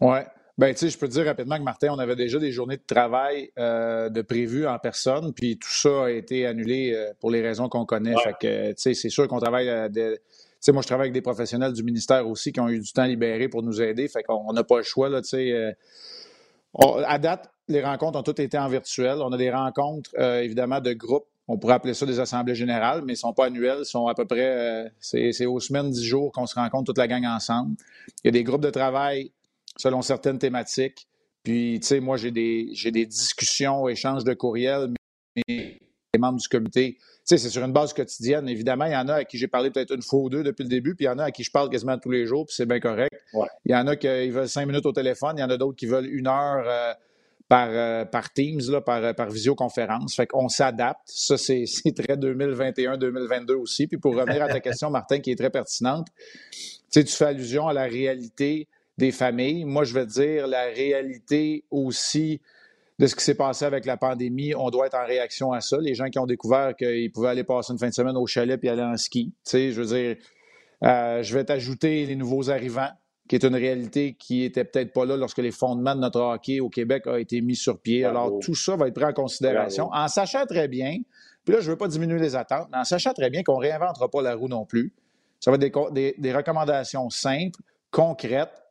[0.00, 0.18] Oui.
[0.58, 2.76] Ben, tu sais, je peux te dire rapidement que Martin, on avait déjà des journées
[2.76, 7.30] de travail euh, de prévues en personne, puis tout ça a été annulé euh, pour
[7.30, 8.14] les raisons qu'on connaît.
[8.22, 10.18] Fait que, tu sais, c'est sûr qu'on travaille à des...
[10.18, 12.92] Tu sais, moi, je travaille avec des professionnels du ministère aussi qui ont eu du
[12.92, 14.06] temps libéré pour nous aider.
[14.08, 15.52] Fait qu'on n'a pas le choix, là, tu sais.
[15.52, 15.72] Euh,
[17.06, 19.16] à date, les rencontres ont toutes été en virtuel.
[19.20, 21.26] On a des rencontres, évidemment, de groupe.
[21.48, 23.80] On pourrait appeler ça des assemblées générales, mais ils ne sont pas annuelles.
[23.80, 27.08] Ils sont à peu près, c'est aux semaines, dix jours qu'on se rencontre toute la
[27.08, 27.74] gang ensemble.
[28.22, 29.32] Il y a des groupes de travail
[29.76, 31.06] selon certaines thématiques.
[31.42, 34.92] Puis, tu sais, moi, j'ai des, j'ai des discussions, échanges de courriels,
[35.36, 35.78] mais
[36.14, 38.48] les membres du comité, tu sais, c'est sur une base quotidienne.
[38.48, 40.62] Évidemment, il y en a à qui j'ai parlé peut-être une fois ou deux depuis
[40.62, 42.46] le début, puis il y en a à qui je parle quasiment tous les jours,
[42.46, 43.12] puis c'est bien correct.
[43.64, 45.76] Il y en a qui veulent cinq minutes au téléphone, il y en a d'autres
[45.76, 46.92] qui veulent une heure euh,
[47.48, 50.14] par, euh, par Teams, là, par, par visioconférence.
[50.14, 51.02] Fait qu'on s'adapte.
[51.06, 53.86] Ça, c'est, c'est très 2021-2022 aussi.
[53.86, 56.08] Puis pour revenir à ta question, Martin, qui est très pertinente,
[56.50, 56.58] tu
[56.90, 58.68] sais, tu fais allusion à la réalité
[59.02, 59.64] des familles.
[59.64, 62.40] Moi, je veux dire la réalité aussi
[63.00, 64.54] de ce qui s'est passé avec la pandémie.
[64.54, 65.76] On doit être en réaction à ça.
[65.80, 68.60] Les gens qui ont découvert qu'ils pouvaient aller passer une fin de semaine au chalet
[68.60, 69.32] puis aller en ski.
[69.44, 70.16] Tu sais, je veux dire,
[70.84, 72.90] euh, je vais t'ajouter les nouveaux arrivants,
[73.28, 76.60] qui est une réalité qui était peut-être pas là lorsque les fondements de notre hockey
[76.60, 78.04] au Québec ont été mis sur pied.
[78.04, 80.98] Alors, tout ça va être pris en considération en sachant très bien,
[81.44, 83.56] puis là, je ne veux pas diminuer les attentes, mais en sachant très bien qu'on
[83.56, 84.92] ne réinventera pas la roue non plus.
[85.40, 87.58] Ça va être des, des recommandations simples,
[87.90, 88.61] concrètes,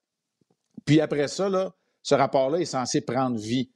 [0.91, 1.73] puis après ça, là,
[2.03, 3.71] ce rapport-là est censé prendre vie.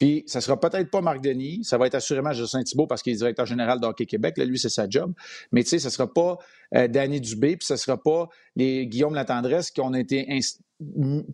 [0.00, 3.12] Puis, ça sera peut-être pas Marc Denis, ça va être assurément Justin Thibault parce qu'il
[3.12, 4.36] est directeur général d'Hockey Québec.
[4.36, 5.12] Là, lui, c'est sa job.
[5.52, 6.36] Mais tu sais, ne sera pas
[6.74, 10.26] euh, Danny Dubé, puis ne sera pas les Guillaume Latendresse qui ont été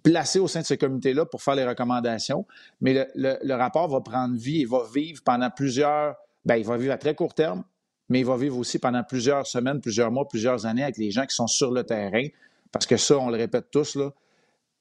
[0.03, 2.47] placés au sein de ce comité-là pour faire les recommandations.
[2.83, 6.17] Mais le, rapport va prendre vie et va vivre pendant plusieurs.
[6.45, 7.65] Bien, il va vivre à très court terme,
[8.11, 11.25] mais il va vivre aussi pendant plusieurs semaines, plusieurs mois, plusieurs années avec les gens
[11.25, 12.27] qui sont sur le terrain.
[12.73, 14.13] Parce que ça, on le répète tous, là,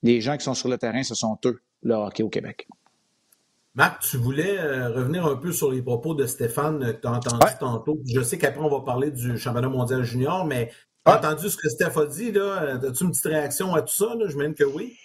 [0.03, 2.67] les gens qui sont sur le terrain, ce sont eux, le hockey au Québec.
[3.75, 7.11] Marc, tu voulais euh, revenir un peu sur les propos de Stéphane que tu as
[7.11, 7.99] entendu tantôt.
[8.05, 10.71] Je sais qu'après, on va parler du championnat mondial junior, mais
[11.05, 12.29] tu as entendu ce que Steph a dit.
[12.37, 14.13] As-tu une petite réaction à tout ça?
[14.27, 14.95] Je mène que oui.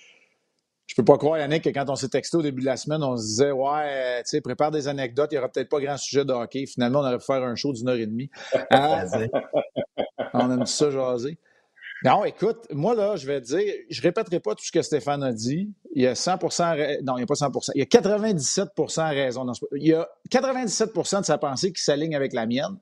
[0.87, 3.03] Je peux pas croire, Yannick, que quand on s'est texté au début de la semaine,
[3.03, 5.81] on se disait Ouais, euh, tu sais, prépare des anecdotes, il n'y aura peut-être pas
[5.81, 6.67] grand sujet de hockey.
[6.67, 8.31] Finalement, on aurait pu faire un show d'une heure et demie.
[8.71, 9.05] Ah,
[10.35, 11.39] on aime ça jaser.
[12.05, 15.33] Non, écoute, moi, là, je vais dire, je répéterai pas tout ce que Stéphane a
[15.33, 15.73] dit.
[15.95, 19.53] Il y a 100% non, il n'y a pas 100 il y a 97 raison.
[19.73, 22.79] Il y a 97% de sa pensée qui s'aligne avec la mienne.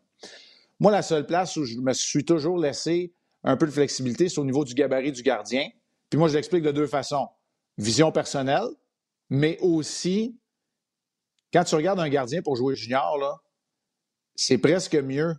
[0.81, 4.39] Moi, la seule place où je me suis toujours laissé un peu de flexibilité, c'est
[4.39, 5.67] au niveau du gabarit du gardien.
[6.11, 7.29] Puis moi, je l'explique de deux façons.
[7.79, 8.67] Vision personnelle,
[9.31, 10.39] mais aussi,
[11.53, 13.41] quand tu regardes un gardien pour jouer junior, là,
[14.35, 15.35] c'est presque mieux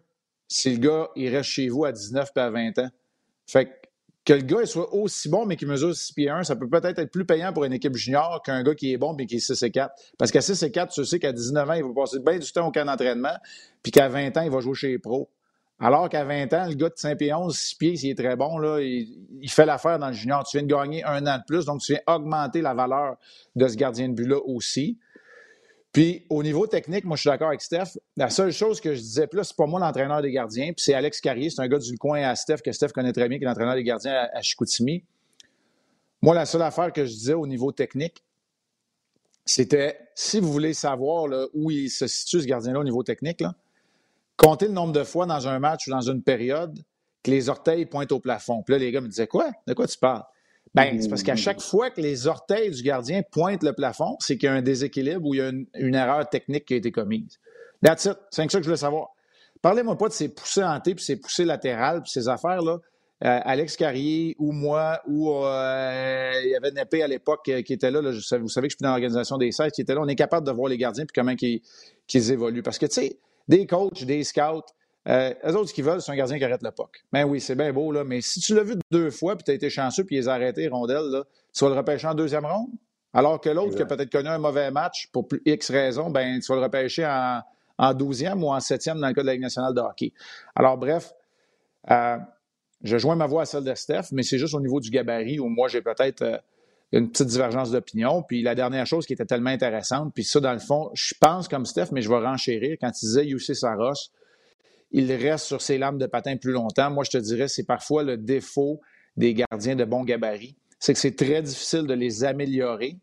[0.48, 2.90] si le gars, il reste chez vous à 19 et à 20 ans.
[3.48, 3.72] Fait
[4.26, 7.00] que, le gars soit aussi bon, mais qu'il mesure 6 pieds 1, ça peut peut-être
[7.00, 9.40] être plus payant pour une équipe junior qu'un gars qui est bon, mais qui est
[9.40, 9.94] 6 et 4.
[10.18, 12.52] Parce qu'à 6 et 4, tu sais qu'à 19 ans, il va passer bien du
[12.52, 13.38] temps au camp d'entraînement,
[13.82, 15.30] puis qu'à 20 ans, il va jouer chez les pros.
[15.80, 18.36] Alors qu'à 20 ans, le gars de 5 pieds 11, 6 pieds, s'il est très
[18.36, 20.44] bon, il, fait l'affaire dans le junior.
[20.44, 23.16] Tu viens de gagner un an de plus, donc tu viens augmenter la valeur
[23.56, 24.98] de ce gardien de but-là aussi.
[25.92, 27.98] Puis au niveau technique, moi je suis d'accord avec Steph.
[28.16, 30.84] La seule chose que je disais, puis là, c'est pas moi l'entraîneur des gardiens, puis
[30.84, 33.38] c'est Alex Carrier, c'est un gars du coin à Steph, que Steph connaît très bien,
[33.38, 35.04] qui est l'entraîneur des gardiens à, Chicoutimi.
[36.22, 38.24] Moi, la seule affaire que je disais au niveau technique,
[39.46, 43.44] c'était si vous voulez savoir où il se situe ce gardien-là au niveau technique,
[44.36, 46.78] comptez le nombre de fois dans un match ou dans une période
[47.24, 48.62] que les orteils pointent au plafond.
[48.62, 49.52] Puis là, les gars me disaient Quoi?
[49.66, 50.24] De quoi tu parles?
[50.76, 54.38] Ben, c'est parce qu'à chaque fois que les orteils du gardien pointent le plafond, c'est
[54.38, 56.92] qu'il y a un déséquilibre ou il y a une, erreur technique qui a été
[56.92, 57.40] commise.
[57.84, 58.18] That's it.
[58.30, 59.10] C'est ça que je voulais savoir.
[59.62, 62.80] Parlez-moi pas de ces poussées hantées puis ces poussées latérales puis ces affaires-là.
[63.24, 67.74] Euh, Alex Carrier ou moi ou euh, il y avait Népé à l'époque euh, qui
[67.74, 70.02] était là, vous savez que je suis dans l'organisation des 16 qui était là.
[70.02, 71.62] On est capable de voir les gardiens puis comment ils,
[72.06, 72.62] qu'ils évoluent.
[72.62, 74.62] Parce que, tu sais, des coachs, des scouts,
[75.08, 77.04] euh, eux autres, ce qu'ils veulent, c'est un gardien qui arrête le puck.
[77.14, 79.52] Ben oui, c'est bien beau, là, mais si tu l'as vu deux fois puis tu
[79.52, 82.46] as été chanceux puis ils ont arrêté, rondelle, là, tu vas le repêcher en deuxième
[82.46, 82.70] ronde?
[83.14, 86.48] Alors que l'autre qui a peut-être connu un mauvais match pour X raisons, ben, tu
[86.52, 87.42] vas le repêcher en,
[87.78, 90.12] en 12e ou en 7e dans le cas de la Ligue nationale de hockey.
[90.56, 91.14] Alors, bref,
[91.90, 92.18] euh,
[92.84, 95.40] je joins ma voix à celle de Steph, mais c'est juste au niveau du gabarit
[95.40, 96.38] où moi, j'ai peut-être euh,
[96.92, 98.24] une petite divergence d'opinion.
[98.24, 101.48] Puis la dernière chose qui était tellement intéressante, puis ça, dans le fond, je pense
[101.48, 104.12] comme Steph, mais je vais renchérir quand il disait UC Saros
[104.92, 106.90] il reste sur ses lames de patin plus longtemps.
[106.92, 108.80] Moi, je te dirais, c'est parfois le défaut
[109.16, 110.56] des gardiens de bon gabarit.
[110.80, 112.98] C'est que c'est très difficile de les améliorer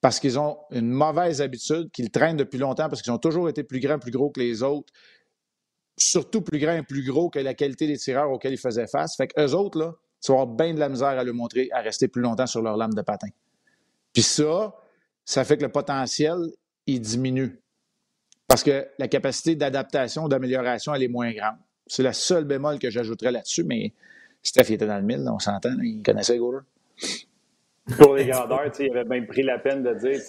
[0.00, 3.62] parce qu'ils ont une mauvaise habitude, qu'ils traînent depuis longtemps parce qu'ils ont toujours été
[3.62, 4.92] plus grands, plus gros que les autres,
[5.96, 9.16] surtout plus grands et plus gros que la qualité des tireurs auxquels ils faisaient face.
[9.16, 11.80] Fait qu'eux autres, là, tu vas avoir bien de la misère à le montrer à
[11.80, 13.28] rester plus longtemps sur leur lame de patin.
[14.12, 14.74] Puis ça,
[15.24, 16.36] ça fait que le potentiel,
[16.86, 17.63] il diminue.
[18.54, 21.56] Parce que la capacité d'adaptation, d'amélioration, elle est moins grande.
[21.88, 23.92] C'est la seule bémol que j'ajouterais là-dessus, mais
[24.44, 26.60] Steph il était dans le mille, on s'entend, il connaissait Goller.
[27.98, 30.20] Pour les grandeurs, il avait même pris la peine de dire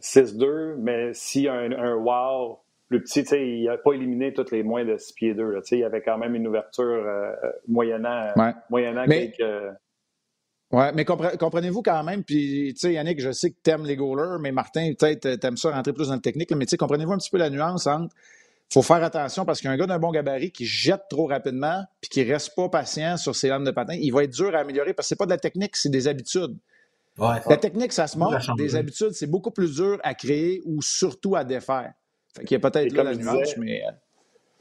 [0.00, 4.62] 6-2, euh, mais si un, un wow plus petit, il n'a pas éliminé toutes les
[4.62, 5.60] moins de 6 pieds 2.
[5.72, 7.32] il y avait quand même une ouverture euh,
[7.66, 8.34] moyennant,
[8.70, 9.42] moyennant quelques.
[10.72, 13.94] Oui, mais comprenez-vous quand même, puis tu sais, Yannick, je sais que tu aimes les
[13.94, 16.76] goalers, mais Martin, peut-être, tu aimes ça rentrer plus dans le technique, mais tu sais,
[16.76, 18.12] comprenez-vous un petit peu la nuance entre.
[18.72, 22.24] faut faire attention parce qu'un gars d'un bon gabarit qui jette trop rapidement puis qui
[22.24, 25.06] reste pas patient sur ses lames de patin, il va être dur à améliorer parce
[25.06, 26.56] que c'est pas de la technique, c'est des habitudes.
[27.16, 28.54] Ouais, la technique, ça se montre.
[28.56, 31.92] Des habitudes, c'est beaucoup plus dur à créer ou surtout à défaire.
[32.36, 33.82] Fait qu'il y a peut-être là la nuance, mais.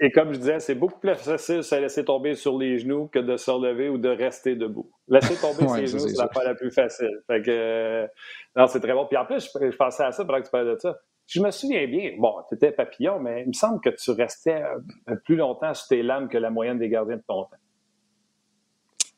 [0.02, 2.80] Euh, et comme je disais, c'est beaucoup plus facile de se laisser tomber sur les
[2.80, 4.90] genoux que de se relever ou de rester debout.
[5.08, 7.22] Laisser tomber sur les genoux, c'est la fois la plus facile.
[7.28, 8.08] Fait que, euh,
[8.56, 9.06] non, c'est très bon.
[9.08, 10.98] Puis en plus, je, pensais à ça pendant que tu parlais de ça.
[11.28, 14.62] Je me souviens bien, bon, tu étais papillon, mais il me semble que tu restais
[15.10, 17.58] euh, plus longtemps sur tes lames que la moyenne des gardiens de ton temps.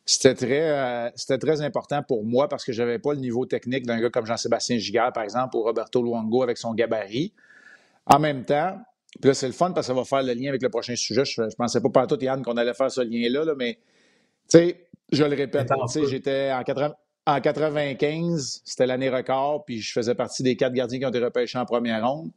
[0.09, 3.45] C'était très, euh, c'était très important pour moi parce que je n'avais pas le niveau
[3.45, 7.33] technique d'un gars comme Jean-Sébastien Gigard, par exemple, ou Roberto Luongo avec son gabarit.
[8.05, 8.79] En même temps,
[9.21, 10.95] puis là, c'est le fun parce que ça va faire le lien avec le prochain
[10.95, 11.23] sujet.
[11.25, 13.79] Je ne pensais pas par tout, Yann, qu'on allait faire ce lien-là, mais
[14.49, 15.69] tu sais, je le répète,
[16.09, 16.51] j'étais
[17.25, 21.19] en, 95, c'était l'année record, puis je faisais partie des quatre gardiens qui ont été
[21.19, 22.31] repêchés en première ronde.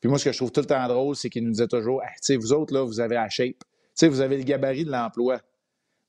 [0.00, 2.02] Puis moi, ce que je trouve tout le temps drôle, c'est qu'ils nous disaient toujours,
[2.02, 3.58] tu sais, vous autres, là, vous avez la shape.
[3.58, 3.64] Tu
[3.94, 5.40] sais, vous avez le gabarit de l'emploi.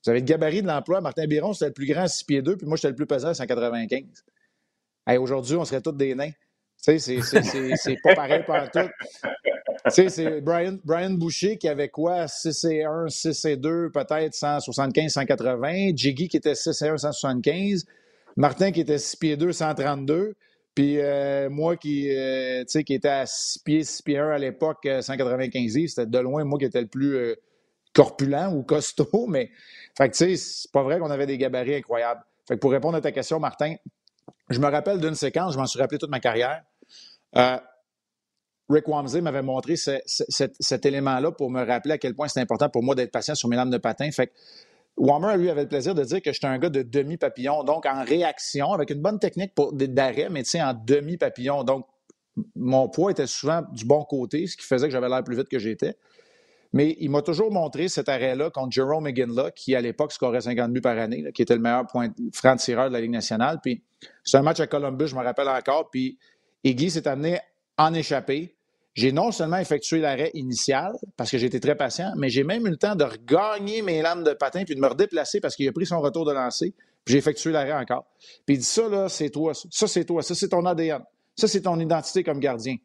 [0.04, 1.00] Vous avez le gabarit de l'emploi.
[1.00, 3.06] Martin Biron, c'était le plus grand à 6 pieds 2, puis moi, j'étais le plus
[3.06, 4.04] pesant à 195.
[5.06, 6.30] Hey, Aujourd'hui, on serait tous des nains.
[6.82, 7.20] Tu sais,
[7.76, 8.88] c'est pas pareil par tout
[9.88, 12.28] sais, c'est Brian, Brian Boucher qui avait quoi?
[12.28, 15.92] 6 et 1, 6 et 2, peut-être 175, 180.
[15.96, 17.86] Jiggy qui était 6 et 1, 175.
[18.36, 20.34] Martin qui était 6 pieds 2, 132.
[20.74, 24.86] Puis euh, moi qui, euh, qui était à 6 pieds, 6 pieds 1 à l'époque,
[25.00, 27.36] 195 euh, c'était de loin moi qui étais le plus
[27.92, 29.26] corpulent ou costaud.
[29.28, 29.50] Mais,
[29.96, 32.22] fait que tu sais, c'est pas vrai qu'on avait des gabarits incroyables.
[32.46, 33.74] Fait que pour répondre à ta question, Martin,
[34.48, 36.62] je me rappelle d'une séquence, je m'en suis rappelé toute ma carrière.
[38.70, 42.82] Rick Wamsey m'avait montré cet élément-là pour me rappeler à quel point c'est important pour
[42.82, 44.10] moi d'être patient sur mes lames de patin.
[44.12, 44.32] Fait que
[44.96, 48.04] Wammer, lui, avait le plaisir de dire que j'étais un gars de demi-papillon, donc en
[48.04, 51.64] réaction, avec une bonne technique d'arrêt, mais tu sais, en demi-papillon.
[51.64, 51.86] Donc,
[52.54, 55.48] mon poids était souvent du bon côté, ce qui faisait que j'avais l'air plus vite
[55.48, 55.96] que j'étais.
[56.72, 60.72] Mais il m'a toujours montré cet arrêt-là contre Jerome McGinley, qui à l'époque scorait 50
[60.72, 63.58] buts par année, qui était le meilleur point franc-tireur de la Ligue nationale.
[63.60, 63.82] Puis
[64.22, 65.90] c'est un match à Columbus, je me rappelle encore.
[65.90, 66.18] Puis
[66.62, 67.40] Iggy s'est amené
[67.76, 68.54] en échappé.
[68.94, 72.70] J'ai non seulement effectué l'arrêt initial parce que j'étais très patient, mais j'ai même eu
[72.70, 75.72] le temps de regagner mes lames de patin puis de me redéplacer parce qu'il a
[75.72, 76.74] pris son retour de lancer.
[77.04, 78.06] Puis j'ai effectué l'arrêt encore.
[78.46, 79.52] Puis il dit ça, là, c'est toi.
[79.54, 80.22] Ça, c'est toi.
[80.22, 81.02] Ça, c'est ton ADN.
[81.36, 82.76] Ça, c'est ton identité comme gardien.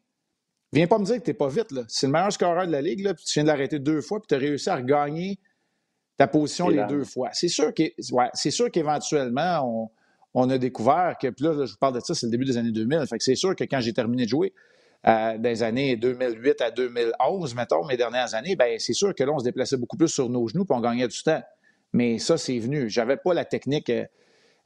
[0.72, 1.70] Viens pas me dire que tu n'es pas vite.
[1.72, 1.82] Là.
[1.88, 4.20] C'est le meilleur scoreur de la Ligue, là, puis tu viens de l'arrêter deux fois,
[4.20, 5.38] puis tu as réussi à regagner
[6.16, 7.30] ta position les deux fois.
[7.32, 7.72] C'est sûr
[8.70, 9.90] qu'éventuellement,
[10.34, 12.56] on, a découvert que, puis là, je vous parle de ça, c'est le début des
[12.56, 13.06] années 2000.
[13.06, 14.52] Fait que c'est sûr que quand j'ai terminé de jouer,
[15.08, 19.32] euh, des années 2008 à 2011, mettons, mes dernières années, ben c'est sûr que là,
[19.32, 21.42] on se déplaçait beaucoup plus sur nos genoux et on gagnait du temps.
[21.92, 22.90] Mais ça, c'est venu.
[22.90, 24.04] J'avais pas la technique euh,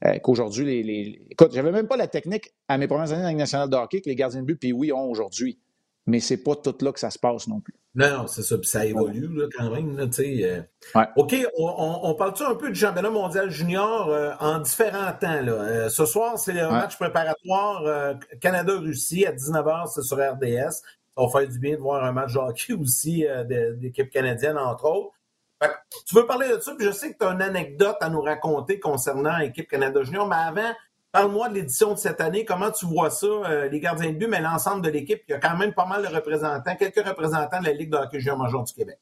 [0.07, 1.23] euh, qu'aujourd'hui, les, les...
[1.31, 4.01] Écoute, j'avais même pas la technique à mes premières années dans la nationale de hockey
[4.01, 5.59] que les gardiens de but, puis oui, ont aujourd'hui.
[6.07, 7.75] Mais c'est pas tout là que ça se passe non plus.
[7.95, 8.57] Non, non, c'est ça.
[8.57, 9.97] Puis ça évolue là, quand même.
[9.97, 10.63] Là, euh.
[11.17, 15.41] OK, on, on parle-tu un peu du championnat mondial junior euh, en différents temps?
[15.41, 15.53] Là?
[15.53, 20.83] Euh, ce soir, c'est le match préparatoire Canada-Russie à 19h, c'est sur RDS.
[21.17, 23.27] Ça va faire du bien de voir un match de hockey aussi
[23.81, 25.13] d'équipe canadienne, entre autres.
[26.07, 28.23] tu veux parler de ça, puis je sais que tu as une anecdote à nous
[28.23, 30.73] raconter concernant l'équipe Canada Junior, mais avant,
[31.13, 32.45] Parle-moi de l'édition de cette année.
[32.45, 35.21] Comment tu vois ça, euh, les gardiens de but, mais l'ensemble de l'équipe?
[35.29, 37.97] Il y a quand même pas mal de représentants, quelques représentants de la Ligue de
[37.97, 38.99] hockey junior major du Québec.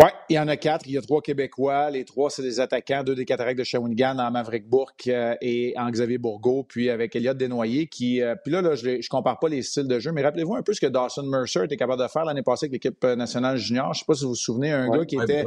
[0.00, 0.86] Oui, il y en a quatre.
[0.86, 1.90] Il y a trois Québécois.
[1.90, 5.74] Les trois, c'est des attaquants, deux des cataractes de Shawinigan, en Maverick Bourque euh, et
[5.76, 8.22] en Xavier Bourgault, puis avec Elliott Desnoyers, qui...
[8.22, 10.72] Euh, puis là, je ne compare pas les styles de jeu, mais rappelez-vous un peu
[10.72, 13.92] ce que Dawson Mercer était capable de faire l'année passée avec l'équipe nationale junior.
[13.92, 15.44] Je ne sais pas si vous vous souvenez, un gars qui était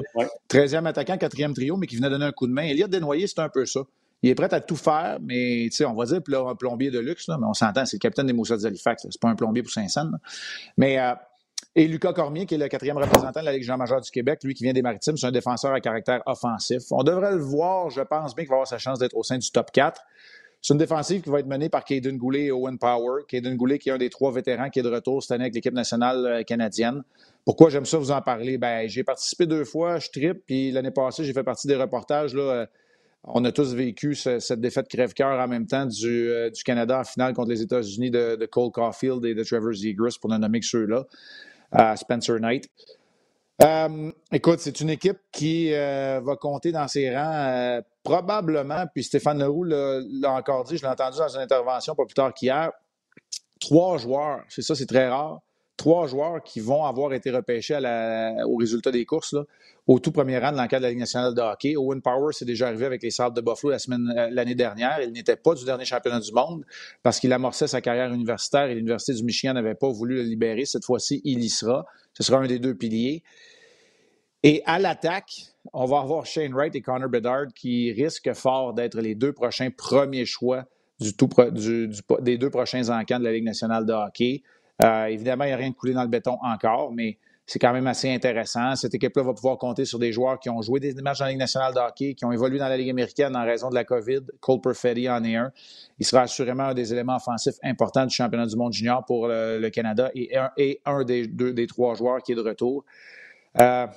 [0.50, 2.64] 13e attaquant, 4e trio, mais qui venait donner un coup de main.
[2.64, 3.82] Elliott Desnoyers, c'est un peu ça
[4.24, 7.36] il est prêt à tout faire, mais on va dire un plombier de luxe, mais
[7.46, 9.08] on s'entend, c'est le capitaine des Moussets d'Halifax.
[9.10, 10.12] C'est pas un plombier pour Saint-Saëns.
[10.78, 11.14] Mais euh,
[11.78, 14.54] et Lucas Cormier, qui est le quatrième représentant de la Ligue Jean-Major du Québec, lui
[14.54, 16.84] qui vient des Maritimes, c'est un défenseur à caractère offensif.
[16.92, 19.38] On devrait le voir, je pense bien qu'il va avoir sa chance d'être au sein
[19.38, 20.02] du top 4.
[20.62, 23.24] C'est une défensive qui va être menée par Caden Goulet et Owen Power.
[23.28, 25.54] Caden Goulet, qui est un des trois vétérans qui est de retour cette année avec
[25.54, 27.04] l'équipe nationale euh, canadienne.
[27.44, 28.58] Pourquoi j'aime ça vous en parler?
[28.58, 32.34] Ben, j'ai participé deux fois, je tripe, puis l'année passée, j'ai fait partie des reportages
[32.34, 32.66] là, euh,
[33.28, 37.34] on a tous vécu cette défaite crève-cœur en même temps du, du, Canada en finale
[37.34, 41.06] contre les États-Unis de, Cole Caulfield et de Trevor Zegras, pour ne nommer que ceux-là,
[41.72, 42.70] à Spencer Knight.
[43.64, 49.04] Euh, écoute, c'est une équipe qui euh, va compter dans ses rangs euh, probablement, puis
[49.04, 52.72] Stéphane Leroux l'a encore dit, je l'ai entendu dans une intervention pas plus tard qu'hier,
[53.62, 55.40] trois joueurs, c'est ça, c'est très rare,
[55.86, 57.78] trois joueurs qui vont avoir été repêchés
[58.48, 59.36] au résultat des courses,
[59.86, 61.76] au tout premier rang de l'enquête de la Ligue nationale de hockey.
[61.76, 65.00] Owen Power s'est déjà arrivé avec les Sables de Buffalo la semaine l'année dernière.
[65.04, 66.66] Il n'était pas du dernier championnat du monde
[67.04, 70.66] parce qu'il amorçait sa carrière universitaire et l'Université du Michigan n'avait pas voulu le libérer.
[70.66, 71.86] Cette fois-ci, il y sera.
[72.14, 73.22] Ce sera un des deux piliers.
[74.42, 79.00] Et à l'attaque, on va avoir Shane Wright et Connor Bedard qui risquent fort d'être
[79.00, 80.66] les deux prochains premiers choix
[81.00, 84.42] des deux prochains encans de la Ligue nationale de hockey.
[84.84, 87.74] Euh, évidemment, il n'y a rien de coulé dans le béton encore, mais c'est quand
[87.74, 88.76] même assez intéressant.
[88.76, 91.32] Cette équipe-là va pouvoir compter sur des joueurs qui ont joué des matchs dans la
[91.32, 93.84] Ligue nationale de hockey, qui ont évolué dans la Ligue américaine en raison de la
[93.84, 94.22] COVID.
[94.40, 95.52] Cole Perfetti en est un.
[96.00, 99.70] Il sera assurément un des éléments offensifs importants du championnat du monde junior pour le,
[99.70, 100.36] Canada et
[100.86, 102.84] un, des trois joueurs qui est de retour.
[103.62, 103.88] Euh,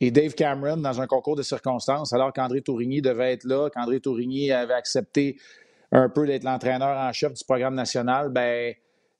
[0.00, 4.00] et Dave Cameron, dans un concours de circonstances, alors qu'André Tourigny devait être là, qu'André
[4.00, 5.38] Tourigny avait accepté
[5.90, 8.74] un peu d'être l'entraîneur en chef du programme national, ben,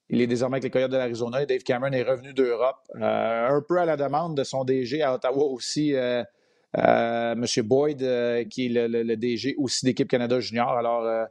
[0.08, 3.48] il est désormais avec les Coyotes de l'Arizona et Dave Cameron est revenu d'Europe, euh,
[3.48, 6.22] un peu à la demande de son DG à Ottawa aussi, euh,
[6.78, 7.44] euh, M.
[7.64, 7.98] Boyd,
[8.48, 10.70] qui est le, DG aussi d'équipe Canada Junior.
[10.70, 11.28] Alors,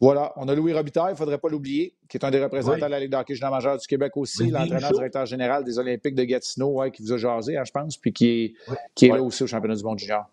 [0.00, 2.86] voilà, on a Louis Robitaille, il ne faudrait pas l'oublier, qui est un des représentants
[2.86, 6.24] de la Ligue d'hockey junior majeur du Québec aussi, l'entraîneur directeur général des Olympiques de
[6.24, 8.54] Gatineau, qui vous a jasé, hein, je pense, puis qui est,
[8.94, 10.24] qui est là aussi au championnat du monde junior.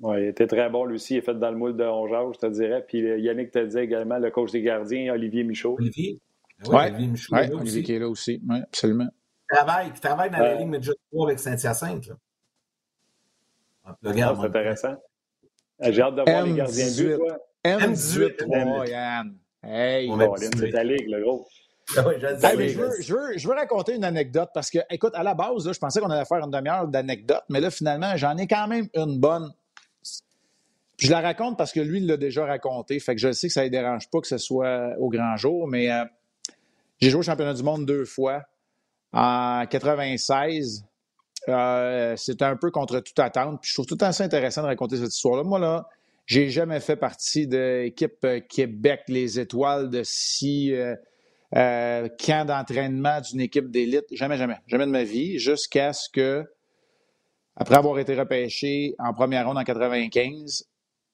[0.00, 1.14] Oui, il était très bon, lui aussi.
[1.14, 2.84] Il est fait dans le moule de Ongeau, je te dirais.
[2.86, 5.76] Puis Yannick te disait également le coach des gardiens, Olivier Michaud.
[5.78, 6.18] Olivier?
[6.68, 7.10] Oui.
[7.30, 8.40] Ouais, Olivier qui est là aussi.
[8.48, 9.08] Oui, absolument.
[9.50, 12.10] Il travaille, il travaille dans la Ligue Média 3 avec Saint-Hyacinthe.
[13.84, 14.96] Ah, c'est intéressant.
[15.80, 17.38] J'ai hâte de voir les gardiens de but, toi.
[17.64, 19.36] M18, Yann.
[19.62, 20.10] Hey,
[20.52, 21.46] c'est ta ligue, le gros.
[21.96, 25.34] Ah je, veux, je, veux, je, veux, raconter une anecdote parce que, écoute, à la
[25.34, 28.46] base, là, je pensais qu'on allait faire une demi-heure d'anecdotes, mais là, finalement, j'en ai
[28.46, 29.52] quand même une bonne.
[30.98, 32.98] je la raconte parce que lui, il l'a déjà raconté.
[33.00, 35.68] Fait que je sais que ça ne dérange pas que ce soit au grand jour,
[35.68, 36.04] mais euh,
[37.04, 38.42] j'ai joué au championnat du monde deux fois.
[39.12, 40.84] En 96,
[41.48, 43.60] euh, c'était un peu contre toute attente.
[43.60, 45.44] Puis je trouve tout assez intéressant de raconter cette histoire-là.
[45.44, 45.86] Moi, là,
[46.26, 50.96] j'ai jamais fait partie de l'équipe euh, Québec, les étoiles de six euh,
[51.54, 54.06] euh, camps d'entraînement d'une équipe d'élite.
[54.10, 54.56] Jamais, jamais.
[54.66, 55.38] Jamais de ma vie.
[55.38, 56.44] Jusqu'à ce que,
[57.56, 60.64] après avoir été repêché en première ronde en 95,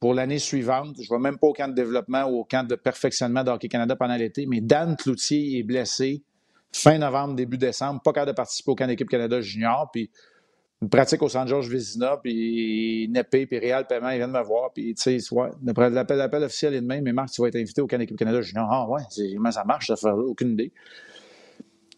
[0.00, 2.66] pour l'année suivante, je ne vais même pas au camp de développement ou au camp
[2.66, 6.22] de perfectionnement d'Hockey Canada pendant l'été, mais Dan Cloutier est blessé
[6.72, 9.90] fin novembre, début décembre, pas capable de participer au camp d'équipe Canada junior.
[9.92, 10.10] Puis
[10.82, 14.72] une pratique au San Georges Vézina, puis Népé, puis Réal Paiement, ils viennent me voir,
[14.72, 17.86] puis tu sais, ouais, l'appel, officiel est demain, mais Marc, tu vas être invité au
[17.86, 18.66] Canada Équipe Canada Junior.
[18.70, 19.02] Ah ouais,
[19.52, 20.72] ça marche, ça fait aucune idée.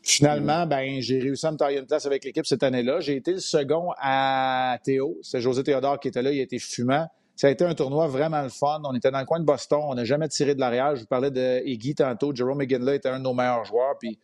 [0.03, 2.98] Finalement, ben, j'ai réussi à me tailler une place avec l'équipe cette année-là.
[2.98, 5.16] J'ai été le second à Théo.
[5.22, 7.07] C'est José Théodore qui était là, il été fumant.
[7.43, 8.80] Ça a été un tournoi vraiment le fun.
[8.84, 9.80] On était dans le coin de Boston.
[9.82, 10.95] On n'a jamais tiré de l'arrière.
[10.95, 12.32] Je vous parlais de Iggy tantôt.
[12.32, 13.99] Jerome McGinley était un de nos meilleurs joueurs.
[13.99, 14.20] Puis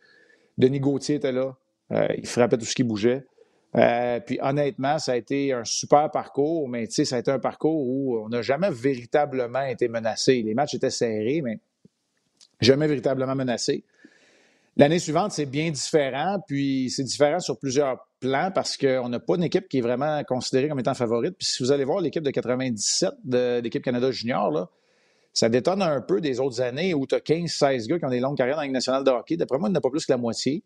[0.57, 1.53] Denis Gauthier était là.
[1.91, 3.25] Euh, il frappait tout ce qui bougeait.
[3.75, 7.29] Euh, puis honnêtement, ça a été un super parcours, mais tu sais, ça a été
[7.29, 10.41] un parcours où on n'a jamais véritablement été menacé.
[10.41, 11.59] Les matchs étaient serrés, mais
[12.61, 13.83] jamais véritablement menacé.
[14.77, 19.35] L'année suivante, c'est bien différent, puis c'est différent sur plusieurs plans parce qu'on n'a pas
[19.35, 21.35] une équipe qui est vraiment considérée comme étant favorite.
[21.37, 24.69] Puis si vous allez voir l'équipe de 97 de l'équipe Canada Junior,
[25.33, 28.19] ça détonne un peu des autres années où tu as 15-16 gars qui ont des
[28.19, 29.37] longues carrières dans la Ligue nationale de hockey.
[29.37, 30.63] D'après moi, il n'y pas plus que la moitié.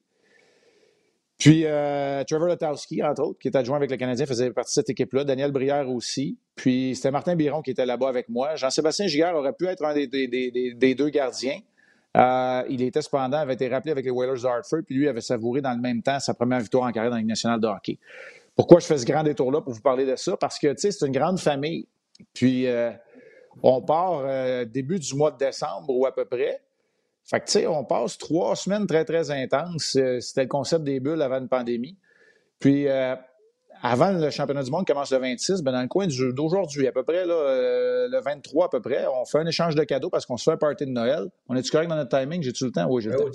[1.38, 4.74] Puis euh, Trevor Lotowski, entre autres, qui est adjoint avec le Canadien, faisait partie de
[4.76, 5.24] cette équipe-là.
[5.24, 6.38] Daniel Brière aussi.
[6.56, 8.56] Puis c'était Martin Biron qui était là-bas avec moi.
[8.56, 11.60] Jean-Sébastien Giguère aurait pu être un des, deux gardiens.
[12.16, 15.62] Euh, il était cependant, avait été rappelé avec les Whalers d'Hartford, puis lui avait savouré
[15.62, 17.98] dans le même temps sa première victoire en carrière dans la Ligue nationale de hockey.
[18.56, 20.38] Pourquoi je fais ce grand détour-là pour vous parler de ça?
[20.38, 21.88] Parce que, tu sais, c'est une grande famille.
[22.34, 22.92] Puis, euh,
[23.64, 24.24] on part
[24.68, 26.62] début du mois de décembre ou à peu près.
[27.26, 29.96] Fait que, tu sais, on passe trois semaines très, très intenses.
[29.96, 31.98] Euh, c'était le concept des bulles avant une pandémie.
[32.60, 33.16] Puis, euh,
[33.86, 37.04] avant le championnat du monde commence le 26, ben dans le coin d'aujourd'hui, à peu
[37.04, 40.26] près, là, euh, le 23 à peu près, on fait un échange de cadeaux parce
[40.26, 41.30] qu'on se fait un party de Noël.
[41.50, 42.42] On est-tu correct dans notre timing?
[42.42, 42.88] J'ai-tu le temps?
[42.90, 43.26] Oui, j'ai le temps.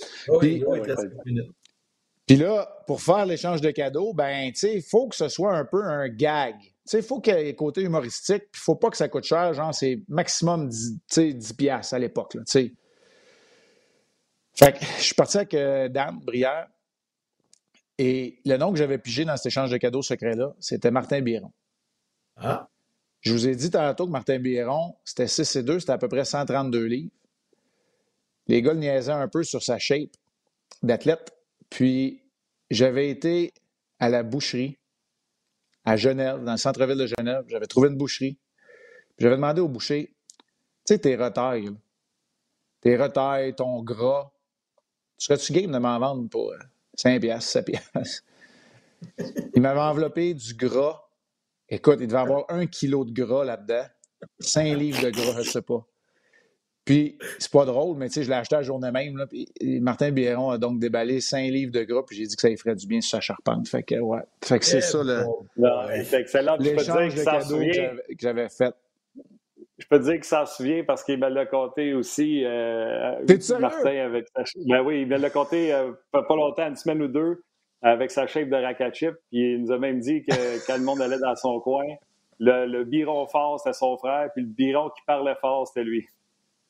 [2.27, 5.55] Puis, là, pour faire l'échange de cadeaux, ben, tu sais, il faut que ce soit
[5.55, 6.55] un peu un gag.
[6.59, 9.09] Tu sais, il faut qu'il y ait côté humoristique, puis il faut pas que ça
[9.09, 12.73] coûte cher, genre, c'est maximum 10, 10 piastres à l'époque, tu sais.
[14.55, 16.69] Fait que je suis parti avec euh, Dan Brière.
[17.99, 21.53] Et le nom que j'avais pigé dans cet échange de cadeaux secret-là, c'était Martin Biron.
[22.37, 22.69] Ah.
[23.21, 26.09] Je vous ai dit tantôt que Martin Biron, c'était 6 et 2, c'était à peu
[26.09, 27.11] près 132 livres.
[28.47, 30.11] Les gars le niaisaient un peu sur sa shape
[30.83, 31.35] d'athlète.
[31.69, 32.23] Puis,
[32.71, 33.53] j'avais été
[33.99, 34.79] à la boucherie
[35.85, 37.45] à Genève, dans le centre-ville de Genève.
[37.49, 38.39] J'avais trouvé une boucherie.
[39.19, 40.15] J'avais demandé au boucher,
[40.87, 41.71] tu sais, tes retailles,
[42.81, 44.31] tes retailles, ton gras,
[45.19, 46.55] tu serais-tu game de m'en vendre pour
[46.99, 48.25] 5 euh, piastres, 7 piastres?
[49.55, 51.01] Il m'avait enveloppé du gras.
[51.69, 53.85] Écoute, il devait avoir un kilo de gras là-dedans.
[54.41, 55.87] 5 livres de gras, je sais pas.
[56.85, 59.19] Puis, c'est pas drôle, mais tu sais, je l'ai acheté la journée même.
[59.19, 59.47] Là, puis
[59.81, 62.57] Martin Biron a donc déballé 5 livres de gras, puis j'ai dit que ça lui
[62.57, 63.69] ferait du bien sur sa charpente.
[63.69, 64.23] Fait que, ouais.
[64.43, 65.25] Fait que c'est ça, le.
[66.05, 66.57] C'est excellent.
[66.57, 68.75] Cadeaux que j'avais fait.
[69.79, 72.45] Je peux te dire qu'il s'en souvient parce qu'il me l'a compté aussi.
[72.45, 73.25] Euh,
[73.61, 74.43] Martin avec sa...
[74.67, 77.45] Ben oui, il me l'a compté euh, pas longtemps, une semaine ou deux,
[77.81, 79.15] avec sa chef de Rakachip.
[79.31, 80.33] Puis il nous a même dit que
[80.67, 81.87] quand le monde allait dans son coin,
[82.41, 86.07] le, le biron fort, c'était son frère, puis le biron qui parlait fort, c'était lui.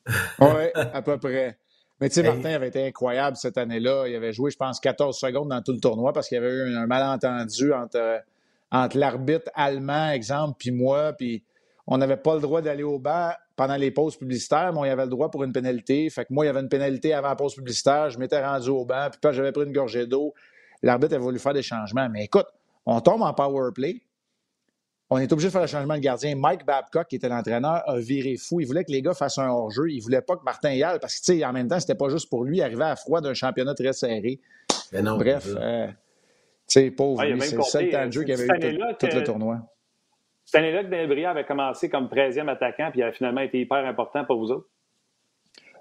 [0.40, 1.59] oui, à peu près.
[2.00, 4.06] Mais tu sais, Martin avait été incroyable cette année-là.
[4.06, 6.50] Il avait joué, je pense, 14 secondes dans tout le tournoi parce qu'il y avait
[6.50, 8.22] eu un, malentendu entre,
[8.70, 11.12] entre l'arbitre allemand, exemple, puis moi.
[11.14, 11.42] Puis
[11.89, 14.91] on n'avait pas le droit d'aller au banc pendant les pauses publicitaires, mais on y
[14.91, 16.09] avait le droit pour une pénalité.
[16.11, 18.11] Fait que moi, il y avait une pénalité avant la pause publicitaire.
[18.11, 20.34] Je m'étais rendu au banc, puis j'avais pris une gorgée d'eau.
[20.82, 22.09] L'arbitre a voulu faire des changements.
[22.09, 22.47] Mais écoute,
[22.86, 24.03] on tombe en power play
[25.11, 26.36] on est obligé de faire le changement de gardien.
[26.36, 28.61] Mike Babcock, qui était l'entraîneur, a viré fou.
[28.61, 29.91] Il voulait que les gars fassent un hors-jeu.
[29.91, 31.95] Il voulait pas que Martin y aille parce que, tu sais, en même temps, c'était
[31.95, 34.41] pas juste pour lui arriver à froid d'un championnat très serré.
[34.93, 35.95] Bref, euh, tu
[36.66, 39.61] sais, pauvre lui, c'est le seul temps de jeu qu'il avait eu tout, le tournoi.
[40.49, 43.84] Cette année-là que Delbria avait commencé comme 13e attaquant, puis il a finalement été hyper
[43.84, 44.66] important pour vous autres?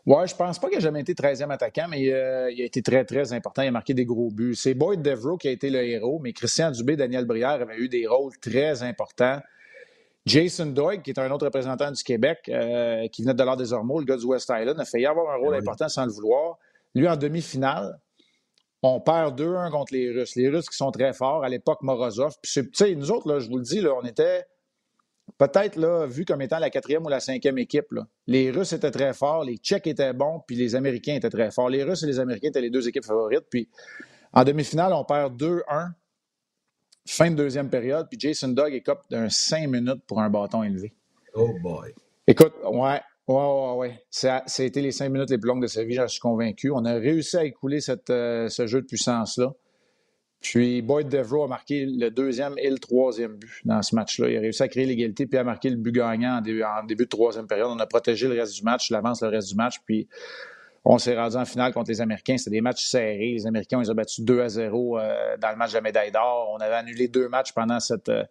[0.06, 2.82] Oui, je pense pas qu'il ait jamais été 13e attaquant, mais euh, il a été
[2.82, 3.62] très, très important.
[3.62, 4.56] Il a marqué des gros buts.
[4.56, 7.88] C'est Boyd Devereaux qui a été le héros, mais Christian Dubé, Daniel Brière avaient eu
[7.88, 9.40] des rôles très importants.
[10.26, 13.72] Jason Doig, qui est un autre représentant du Québec, euh, qui venait de l'Ordre des
[13.72, 16.12] Ormeaux, le gars du West Island, a failli avoir un rôle eh important sans le
[16.12, 16.58] vouloir.
[16.94, 17.98] Lui, en demi-finale,
[18.84, 20.36] on perd 2-1 contre les Russes.
[20.36, 22.36] Les Russes qui sont très forts, à l'époque Morozov.
[22.42, 24.44] Puis, nous autres, là, je vous le dis, là, on était
[25.38, 27.88] peut-être là, vu comme étant la quatrième ou la cinquième équipe.
[28.28, 31.70] Les Russes étaient très forts, les Tchèques étaient bons, puis les Américains étaient très forts.
[31.70, 33.46] Les Russes et les Américains étaient les deux équipes favorites.
[33.50, 33.70] Puis
[34.34, 35.92] en demi-finale, on perd 2-1,
[37.06, 40.94] fin de deuxième période, puis Jason Dog écope d'un 5 minutes pour un bâton élevé.
[41.34, 41.94] Oh boy.
[42.26, 43.02] Écoute, ouais.
[43.28, 44.04] Ouais, ouais, ouais.
[44.10, 46.72] Ça, a été les cinq minutes les plus longues de sa vie, j'en suis convaincu.
[46.72, 49.54] On a réussi à écouler cette, euh, ce jeu de puissance-là.
[50.42, 54.30] Puis Boyd Devereaux a marqué le deuxième et le troisième but dans ce match-là.
[54.30, 57.10] Il a réussi à créer l'égalité puis a marqué le but gagnant en début, de
[57.10, 57.70] troisième période.
[57.72, 59.76] On a protégé le reste du match, l'avance le reste du match.
[59.86, 60.08] Puis
[60.86, 62.38] on s'est rendu en finale contre les Américains.
[62.38, 63.34] C'était des matchs serrés.
[63.34, 66.12] Les Américains, ils ont battu 2 à 0 euh, dans le match de la médaille
[66.12, 66.52] d'or.
[66.54, 68.24] On avait annulé deux matchs pendant cette, euh,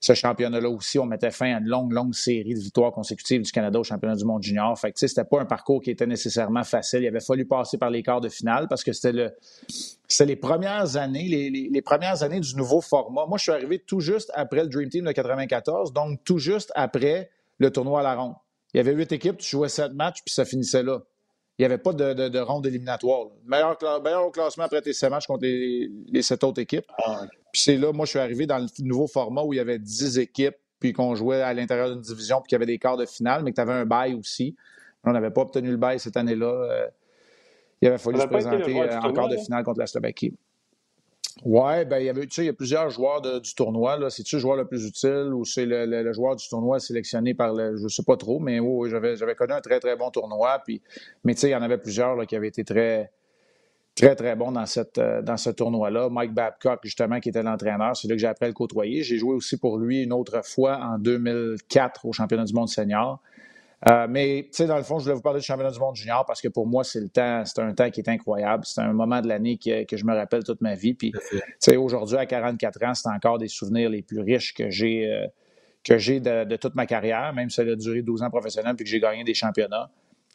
[0.00, 3.52] ce championnat-là aussi, on mettait fin à une longue, longue série de victoires consécutives du
[3.52, 4.78] Canada au championnat du monde junior.
[4.78, 7.02] Fait que, c'était pas un parcours qui était nécessairement facile.
[7.02, 9.34] Il avait fallu passer par les quarts de finale parce que c'était
[10.08, 13.26] c'était les premières années, les, premières années du nouveau format.
[13.26, 16.72] Moi, je suis arrivé tout juste après le Dream Team de 94, donc tout juste
[16.74, 18.34] après le tournoi à la ronde.
[18.72, 21.00] Il y avait huit équipes, tu jouais sept matchs, puis ça finissait là.
[21.58, 23.26] Il n'y avait pas de, de, ronde éliminatoire.
[23.44, 26.86] Meilleur, meilleur, classement après tes sept matchs contre les, les sept autres équipes.
[27.04, 29.60] Ah, puis c'est là, moi, je suis arrivé dans le nouveau format où il y
[29.60, 32.78] avait 10 équipes, puis qu'on jouait à l'intérieur d'une division, puis qu'il y avait des
[32.78, 34.56] quarts de finale, mais que tu avais un bail aussi.
[35.04, 36.46] On n'avait pas obtenu le bail cette année-là.
[36.46, 36.86] Euh,
[37.82, 40.34] il avait fallu se présenter euh, en quart de finale contre la Slovaquie.
[41.44, 43.98] Oui, ben, il y avait, tu sais, il y a plusieurs joueurs du tournoi.
[44.10, 47.76] C'est-tu le joueur le plus utile ou c'est le, joueur du tournoi sélectionné par le.
[47.76, 50.60] Je ne sais pas trop, mais oui, j'avais, j'avais connu un très, très bon tournoi.
[50.64, 50.82] Puis,
[51.24, 53.10] mais tu sais, il y en avait plusieurs là, qui avaient été très,
[53.94, 56.08] très, très bon dans, cette, euh, dans ce tournoi-là.
[56.10, 59.02] Mike Babcock, justement, qui était l'entraîneur, c'est là que j'ai appris à le côtoyer.
[59.02, 63.20] J'ai joué aussi pour lui une autre fois en 2004 au championnat du monde senior.
[63.88, 65.96] Euh, mais, tu sais, dans le fond, je voulais vous parler du championnat du monde
[65.96, 68.64] junior parce que pour moi, c'est le temps, c'est un temps qui est incroyable.
[68.66, 70.92] C'est un moment de l'année que, que, je me rappelle toute ma vie.
[70.92, 74.68] Puis, tu sais, aujourd'hui, à 44 ans, c'est encore des souvenirs les plus riches que
[74.68, 75.26] j'ai euh,
[75.82, 78.76] que j'ai de, de, toute ma carrière, même si ça a duré 12 ans professionnel
[78.76, 79.90] puis que j'ai gagné des championnats.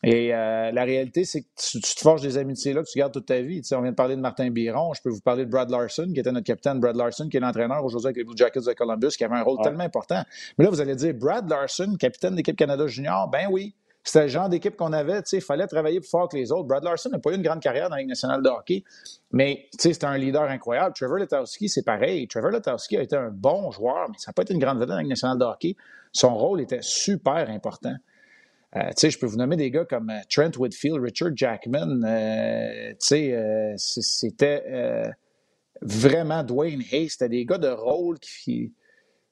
[0.08, 3.12] Et euh, la réalité, c'est que tu, te forges des amitiés là que tu gardes
[3.12, 3.62] toute ta vie.
[3.72, 4.94] on vient de parler de Martin Biron.
[4.94, 6.80] Je peux vous parler de Brad Larson, qui était notre capitaine.
[6.80, 9.42] Brad Larson, qui est l'entraîneur aujourd'hui avec les Blue Jackets de Columbus, qui avait un
[9.42, 10.24] rôle tellement important.
[10.60, 13.74] Mais là, vous allez dire, Brad Larson, capitaine d'équipe Canada Junior, ben oui.
[14.04, 15.22] C'était le genre d'équipe qu'on avait.
[15.34, 16.66] Il fallait travailler plus fort que les autres.
[16.66, 18.84] Brad Larson n'a pas eu une grande carrière dans la Ligue nationale de hockey,
[19.32, 20.94] mais c'était un leader incroyable.
[20.94, 22.28] Trevor Letowski, c'est pareil.
[22.28, 24.90] Trevor Letowski a été un bon joueur, mais ça n'a pas été une grande vedette
[24.90, 25.76] dans la Ligue nationale de hockey.
[26.12, 27.96] Son rôle était super important.
[28.76, 32.04] Euh, je peux vous nommer des gars comme euh, Trent Whitfield, Richard Jackman.
[32.04, 32.94] Euh,
[33.78, 35.14] c'était
[35.82, 37.10] vraiment Dwayne Hayes.
[37.10, 38.74] C'était des gars de rôle qui,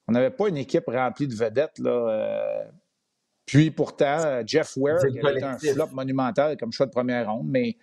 [0.08, 1.80] on n'avait pas une équipe remplie de vedettes.
[1.80, 2.66] Là,
[3.46, 7.48] puis pourtant, Jeff Ware, qui a été un flop monumental comme choix de première ronde,
[7.50, 7.76] mais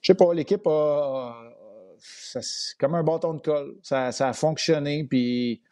[0.00, 1.52] je sais pas, l'équipe a.
[1.98, 3.76] C'est comme un bâton de colle.
[3.82, 5.62] Ça, a fonctionné, puis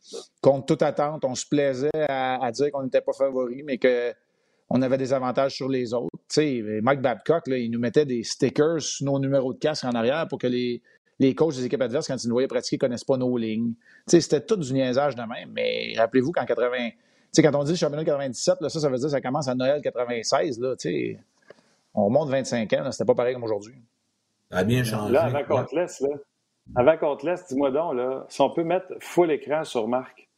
[0.41, 3.79] contre toute attente, on se plaisait à, dire qu'on n'était pas favori, mais
[4.75, 6.19] qu'on avait des avantages sur les autres.
[6.29, 9.93] sais, Mike Babcock, là, il nous mettait des stickers sur nos numéros de casque en
[9.93, 10.83] arrière pour que les,
[11.21, 13.75] les coachs des équipes adverses, quand ils nous voyaient pratiquer, ne connaissent pas nos lignes.
[14.09, 15.53] C'était tout du niaisage de même.
[15.53, 16.91] Mais rappelez-vous qu'en 80.
[17.37, 19.81] quand on dit championnat 97, là, ça, ça veut dire que ça commence à Noël
[19.81, 20.59] 96.
[20.59, 20.75] Là,
[21.95, 22.91] on remonte 25 ans.
[22.91, 23.77] C'était pas pareil comme aujourd'hui.
[24.51, 25.13] Ça a bien changé.
[25.13, 26.17] Là, avant qu'on te laisse, là,
[26.75, 30.29] avant qu'on te laisse, dis-moi donc, là, si on peut mettre full écran sur Marc,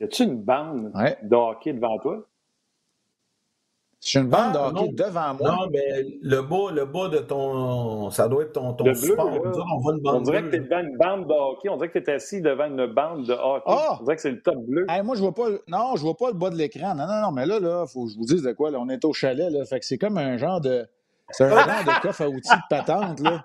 [0.00, 0.90] y a-tu une bande
[1.22, 2.24] de hockey devant toi?
[4.00, 5.50] J'ai une bande ah, de hockey devant moi.
[5.50, 8.10] Non, mais le bas, le bas de ton.
[8.10, 9.26] Ça doit être ton, ton support.
[9.26, 11.68] on, voit une bande on dirait que tu es devant une bande de hockey.
[11.68, 13.64] On dirait que tu es assis devant une bande de hockey.
[13.66, 13.96] Oh!
[14.00, 14.86] On dirait que c'est le top bleu.
[15.02, 15.48] moi, je vois pas.
[15.66, 16.94] Non, je vois pas le bas de l'écran.
[16.94, 17.32] Non, non, non.
[17.32, 18.70] Mais là, là, faut que je vous dise de quoi.
[18.70, 19.50] Là, on est au chalet.
[19.50, 20.86] Là, fait que c'est comme un genre de.
[21.30, 23.20] C'est un genre de coffre à outils de patente.
[23.20, 23.42] Là.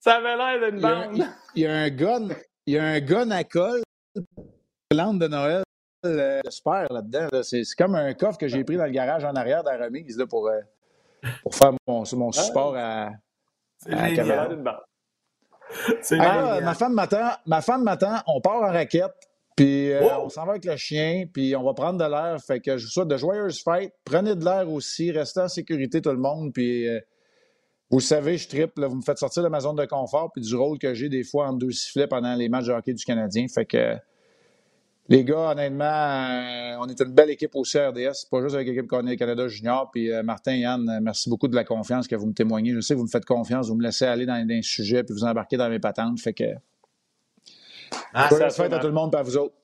[0.00, 1.26] Ça avait l'air d'une bande.
[1.54, 2.28] Il y, a un gun.
[2.66, 3.82] Il y a un gun à colle.
[4.88, 5.64] Plante de Noël
[6.04, 7.28] euh, super là-dedans.
[7.42, 10.16] C'est comme un coffre que j'ai pris dans le garage en arrière de la remise
[10.18, 10.60] là, pour, euh,
[11.42, 12.32] pour faire mon, mon ah.
[12.32, 13.10] support à,
[13.90, 14.08] à
[16.20, 19.14] ah, ma femme m'attend, ma femme m'attend, on part en raquette,
[19.56, 22.38] puis euh, on s'en va avec le chien, puis on va prendre de l'air.
[22.40, 23.94] Fait que je vous souhaite de joyeuses fêtes.
[24.04, 26.86] Prenez de l'air aussi, restez en sécurité tout le monde, puis
[27.90, 30.54] vous savez, je triple, vous me faites sortir de ma zone de confort, puis du
[30.56, 33.46] rôle que j'ai des fois en deux sifflets pendant les matchs de hockey du Canadien.
[33.48, 33.96] Fait que
[35.08, 38.26] les gars, honnêtement, euh, on est une belle équipe aussi à RDS.
[38.30, 39.90] Pas juste avec l'équipe Canada Junior.
[39.90, 42.72] Puis euh, Martin, Yann, euh, merci beaucoup de la confiance que vous me témoignez.
[42.72, 45.12] Je sais que vous me faites confiance, vous me laissez aller dans, les sujets, puis
[45.12, 46.18] vous embarquez dans mes patentes.
[46.20, 46.44] Fait que.
[48.14, 49.54] Ah, Merci à, tout le monde, pas à vous autres.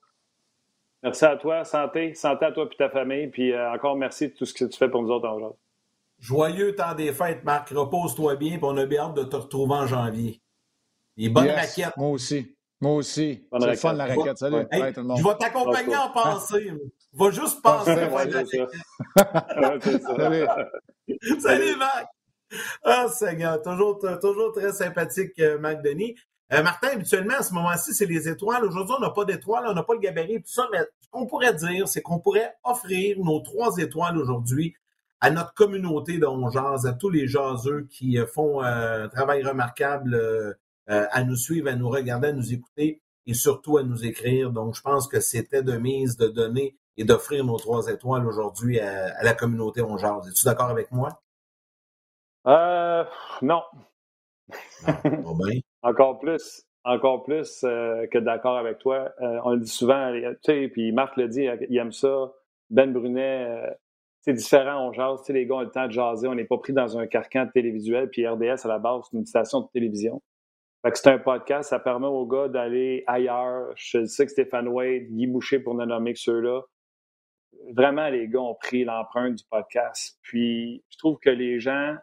[1.02, 1.64] Merci à toi.
[1.64, 2.12] Santé.
[2.14, 3.28] Santé à toi et ta famille.
[3.28, 5.56] Puis encore merci de tout ce que tu fais pour nous autres en
[6.18, 7.70] Joyeux temps des fêtes, Marc.
[7.70, 10.42] Repose-toi bien, puis on a bien hâte de te retrouver en janvier.
[11.16, 12.54] Et bonne yes, Moi aussi.
[12.80, 13.44] Moi aussi.
[13.52, 14.38] C'est le fun, la raquette.
[14.38, 14.64] Salut.
[14.64, 15.18] tout le monde.
[15.18, 16.72] Je vais t'accompagner en pensée.
[17.12, 17.94] Va juste penser
[20.16, 20.46] Salut.
[21.40, 22.06] Salut, Marc.
[22.82, 23.60] Ah, Seigneur.
[23.62, 26.16] Toujours, toujours très sympathique, euh, Marc Denis.
[26.52, 28.64] Euh, Martin, habituellement, à ce moment-ci, c'est les étoiles.
[28.64, 31.26] Aujourd'hui, on n'a pas d'étoiles, on n'a pas le gabarit tout ça, mais ce qu'on
[31.26, 34.74] pourrait dire, c'est qu'on pourrait offrir nos trois étoiles aujourd'hui
[35.20, 40.56] à notre communauté de à tous les jaseux qui euh, font un travail remarquable
[40.90, 44.50] euh, à nous suivre, à nous regarder, à nous écouter et surtout à nous écrire.
[44.50, 48.80] Donc, je pense que c'était de mise de donner et d'offrir nos trois étoiles aujourd'hui
[48.80, 51.20] à, la communauté On Es-tu d'accord avec moi?
[52.46, 53.04] Euh,
[53.42, 53.62] non.
[55.82, 56.64] encore plus.
[56.82, 59.12] Encore plus euh, que d'accord avec toi.
[59.20, 62.32] on le dit souvent, tu sais, puis Marc le dit, il aime ça.
[62.70, 63.76] Ben Brunet,
[64.22, 65.26] c'est différent, on jase.
[65.28, 66.28] Les gars ont le temps de jaser.
[66.28, 68.10] On n'est pas pris dans un carcan télévisuel.
[68.10, 70.20] Puis RDS, à la base, c'est une station de télévision.
[70.82, 73.70] C'est un podcast, ça permet aux gars d'aller ailleurs.
[73.76, 76.62] Je sais que Stéphane Wade, Guy Boucher pour ne nommer que ceux-là.
[77.74, 80.18] Vraiment, les gars ont pris l'empreinte du podcast.
[80.22, 81.96] Puis, je trouve que les gens,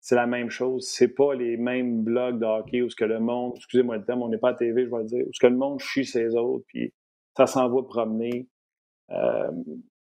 [0.00, 0.86] c'est la même chose.
[0.86, 4.22] C'est pas les mêmes blogs de hockey où ce que le monde, excusez-moi le terme,
[4.22, 6.04] on n'est pas à TV, je vais le dire, où ce que le monde chie
[6.04, 6.92] ses autres, puis
[7.34, 8.48] ça s'en va promener.
[9.12, 9.50] Euh,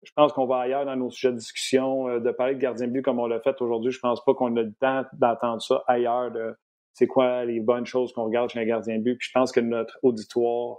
[0.04, 2.08] je pense qu'on va ailleurs dans nos sujets de discussion.
[2.08, 4.34] Euh, de parler de gardien de but comme on l'a fait aujourd'hui, je pense pas
[4.34, 6.32] qu'on a le temps d'entendre ça ailleurs.
[6.32, 6.56] De,
[6.96, 9.18] c'est quoi les bonnes choses qu'on regarde chez un gardien de but?
[9.18, 10.78] Puis je pense que notre auditoire,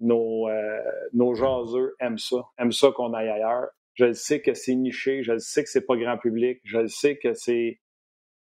[0.00, 0.80] nos, euh,
[1.12, 3.68] nos jaseux aiment ça, aiment ça qu'on aille ailleurs.
[3.92, 7.34] Je sais que c'est niché, je sais que c'est pas grand public, je sais que
[7.34, 7.80] c'est...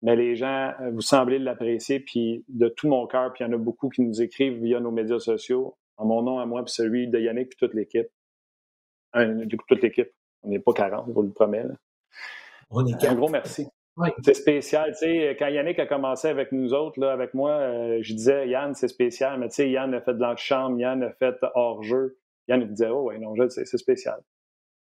[0.03, 3.51] Mais les gens, euh, vous semblez l'apprécier, puis de tout mon cœur, puis il y
[3.51, 6.63] en a beaucoup qui nous écrivent via nos médias sociaux, en mon nom à moi,
[6.63, 8.09] puis celui de Yannick, puis toute l'équipe.
[9.17, 10.11] du coup, toute l'équipe.
[10.43, 11.65] On n'est pas 40, je vous le promets.
[12.71, 13.67] On est Un gros merci.
[14.23, 14.93] C'est spécial.
[14.93, 18.49] Tu sais, quand Yannick a commencé avec nous autres, là, avec moi, euh, je disais,
[18.49, 19.39] Yann, c'est spécial.
[19.39, 22.19] Mais tu sais, Yann a fait de l'antichambre, Yann a fait hors-jeu.
[22.49, 24.21] Yann il disait, oh, ouais, non, je c'est spécial.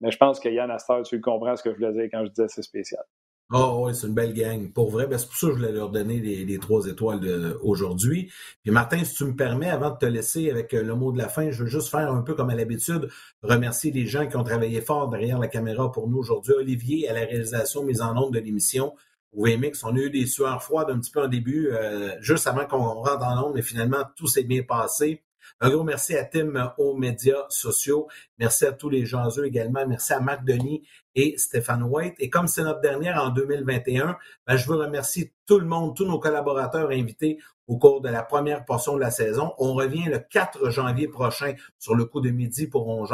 [0.01, 2.29] Mais je pense que Yann, cette tu comprends ce que je voulais dire quand je
[2.29, 3.03] disais c'est spécial.
[3.51, 4.71] Oh oui, c'est une belle gang.
[4.71, 8.31] Pour vrai, ben, c'est pour ça que je voulais leur donner les, trois étoiles aujourd'hui.
[8.61, 11.17] Puis Martin, si tu me permets, avant de te laisser avec euh, le mot de
[11.17, 13.09] la fin, je veux juste faire un peu comme à l'habitude,
[13.41, 16.53] remercier les gens qui ont travaillé fort derrière la caméra pour nous aujourd'hui.
[16.53, 18.93] Olivier à la réalisation mise en onde de l'émission.
[19.33, 22.65] VMX, on a eu des sueurs froides un petit peu en début, euh, juste avant
[22.67, 25.23] qu'on rentre en onde, mais finalement, tout s'est bien passé.
[25.59, 28.07] Un gros merci à Tim aux médias sociaux.
[28.37, 29.85] Merci à tous les gens eux également.
[29.87, 30.83] Merci à Marc Denis
[31.15, 32.15] et Stéphane White.
[32.19, 36.05] Et comme c'est notre dernière en 2021, ben, je veux remercier tout le monde, tous
[36.05, 39.53] nos collaborateurs invités au cours de la première portion de la saison.
[39.59, 43.05] On revient le 4 janvier prochain sur le coup de midi pour On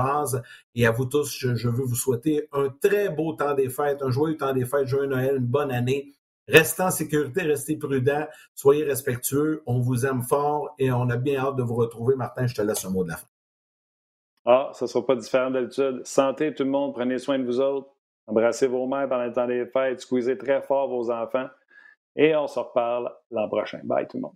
[0.76, 4.02] Et à vous tous, je, je veux vous souhaiter un très beau temps des fêtes,
[4.02, 6.14] un joyeux temps des fêtes, joyeux Noël, une bonne année.
[6.48, 9.64] Restez en sécurité, restez prudents, soyez respectueux.
[9.66, 12.16] On vous aime fort et on a bien hâte de vous retrouver.
[12.16, 13.28] Martin, je te laisse un mot de la fin.
[14.46, 16.02] Ah, ça ne sera pas différent d'habitude.
[16.06, 17.90] Santé tout le monde, prenez soin de vous autres.
[18.28, 21.48] Embrassez vos mères pendant le temps des fêtes, squeezez très fort vos enfants.
[22.16, 23.82] Et on se reparle l'an prochain.
[23.84, 24.36] Bye tout le monde.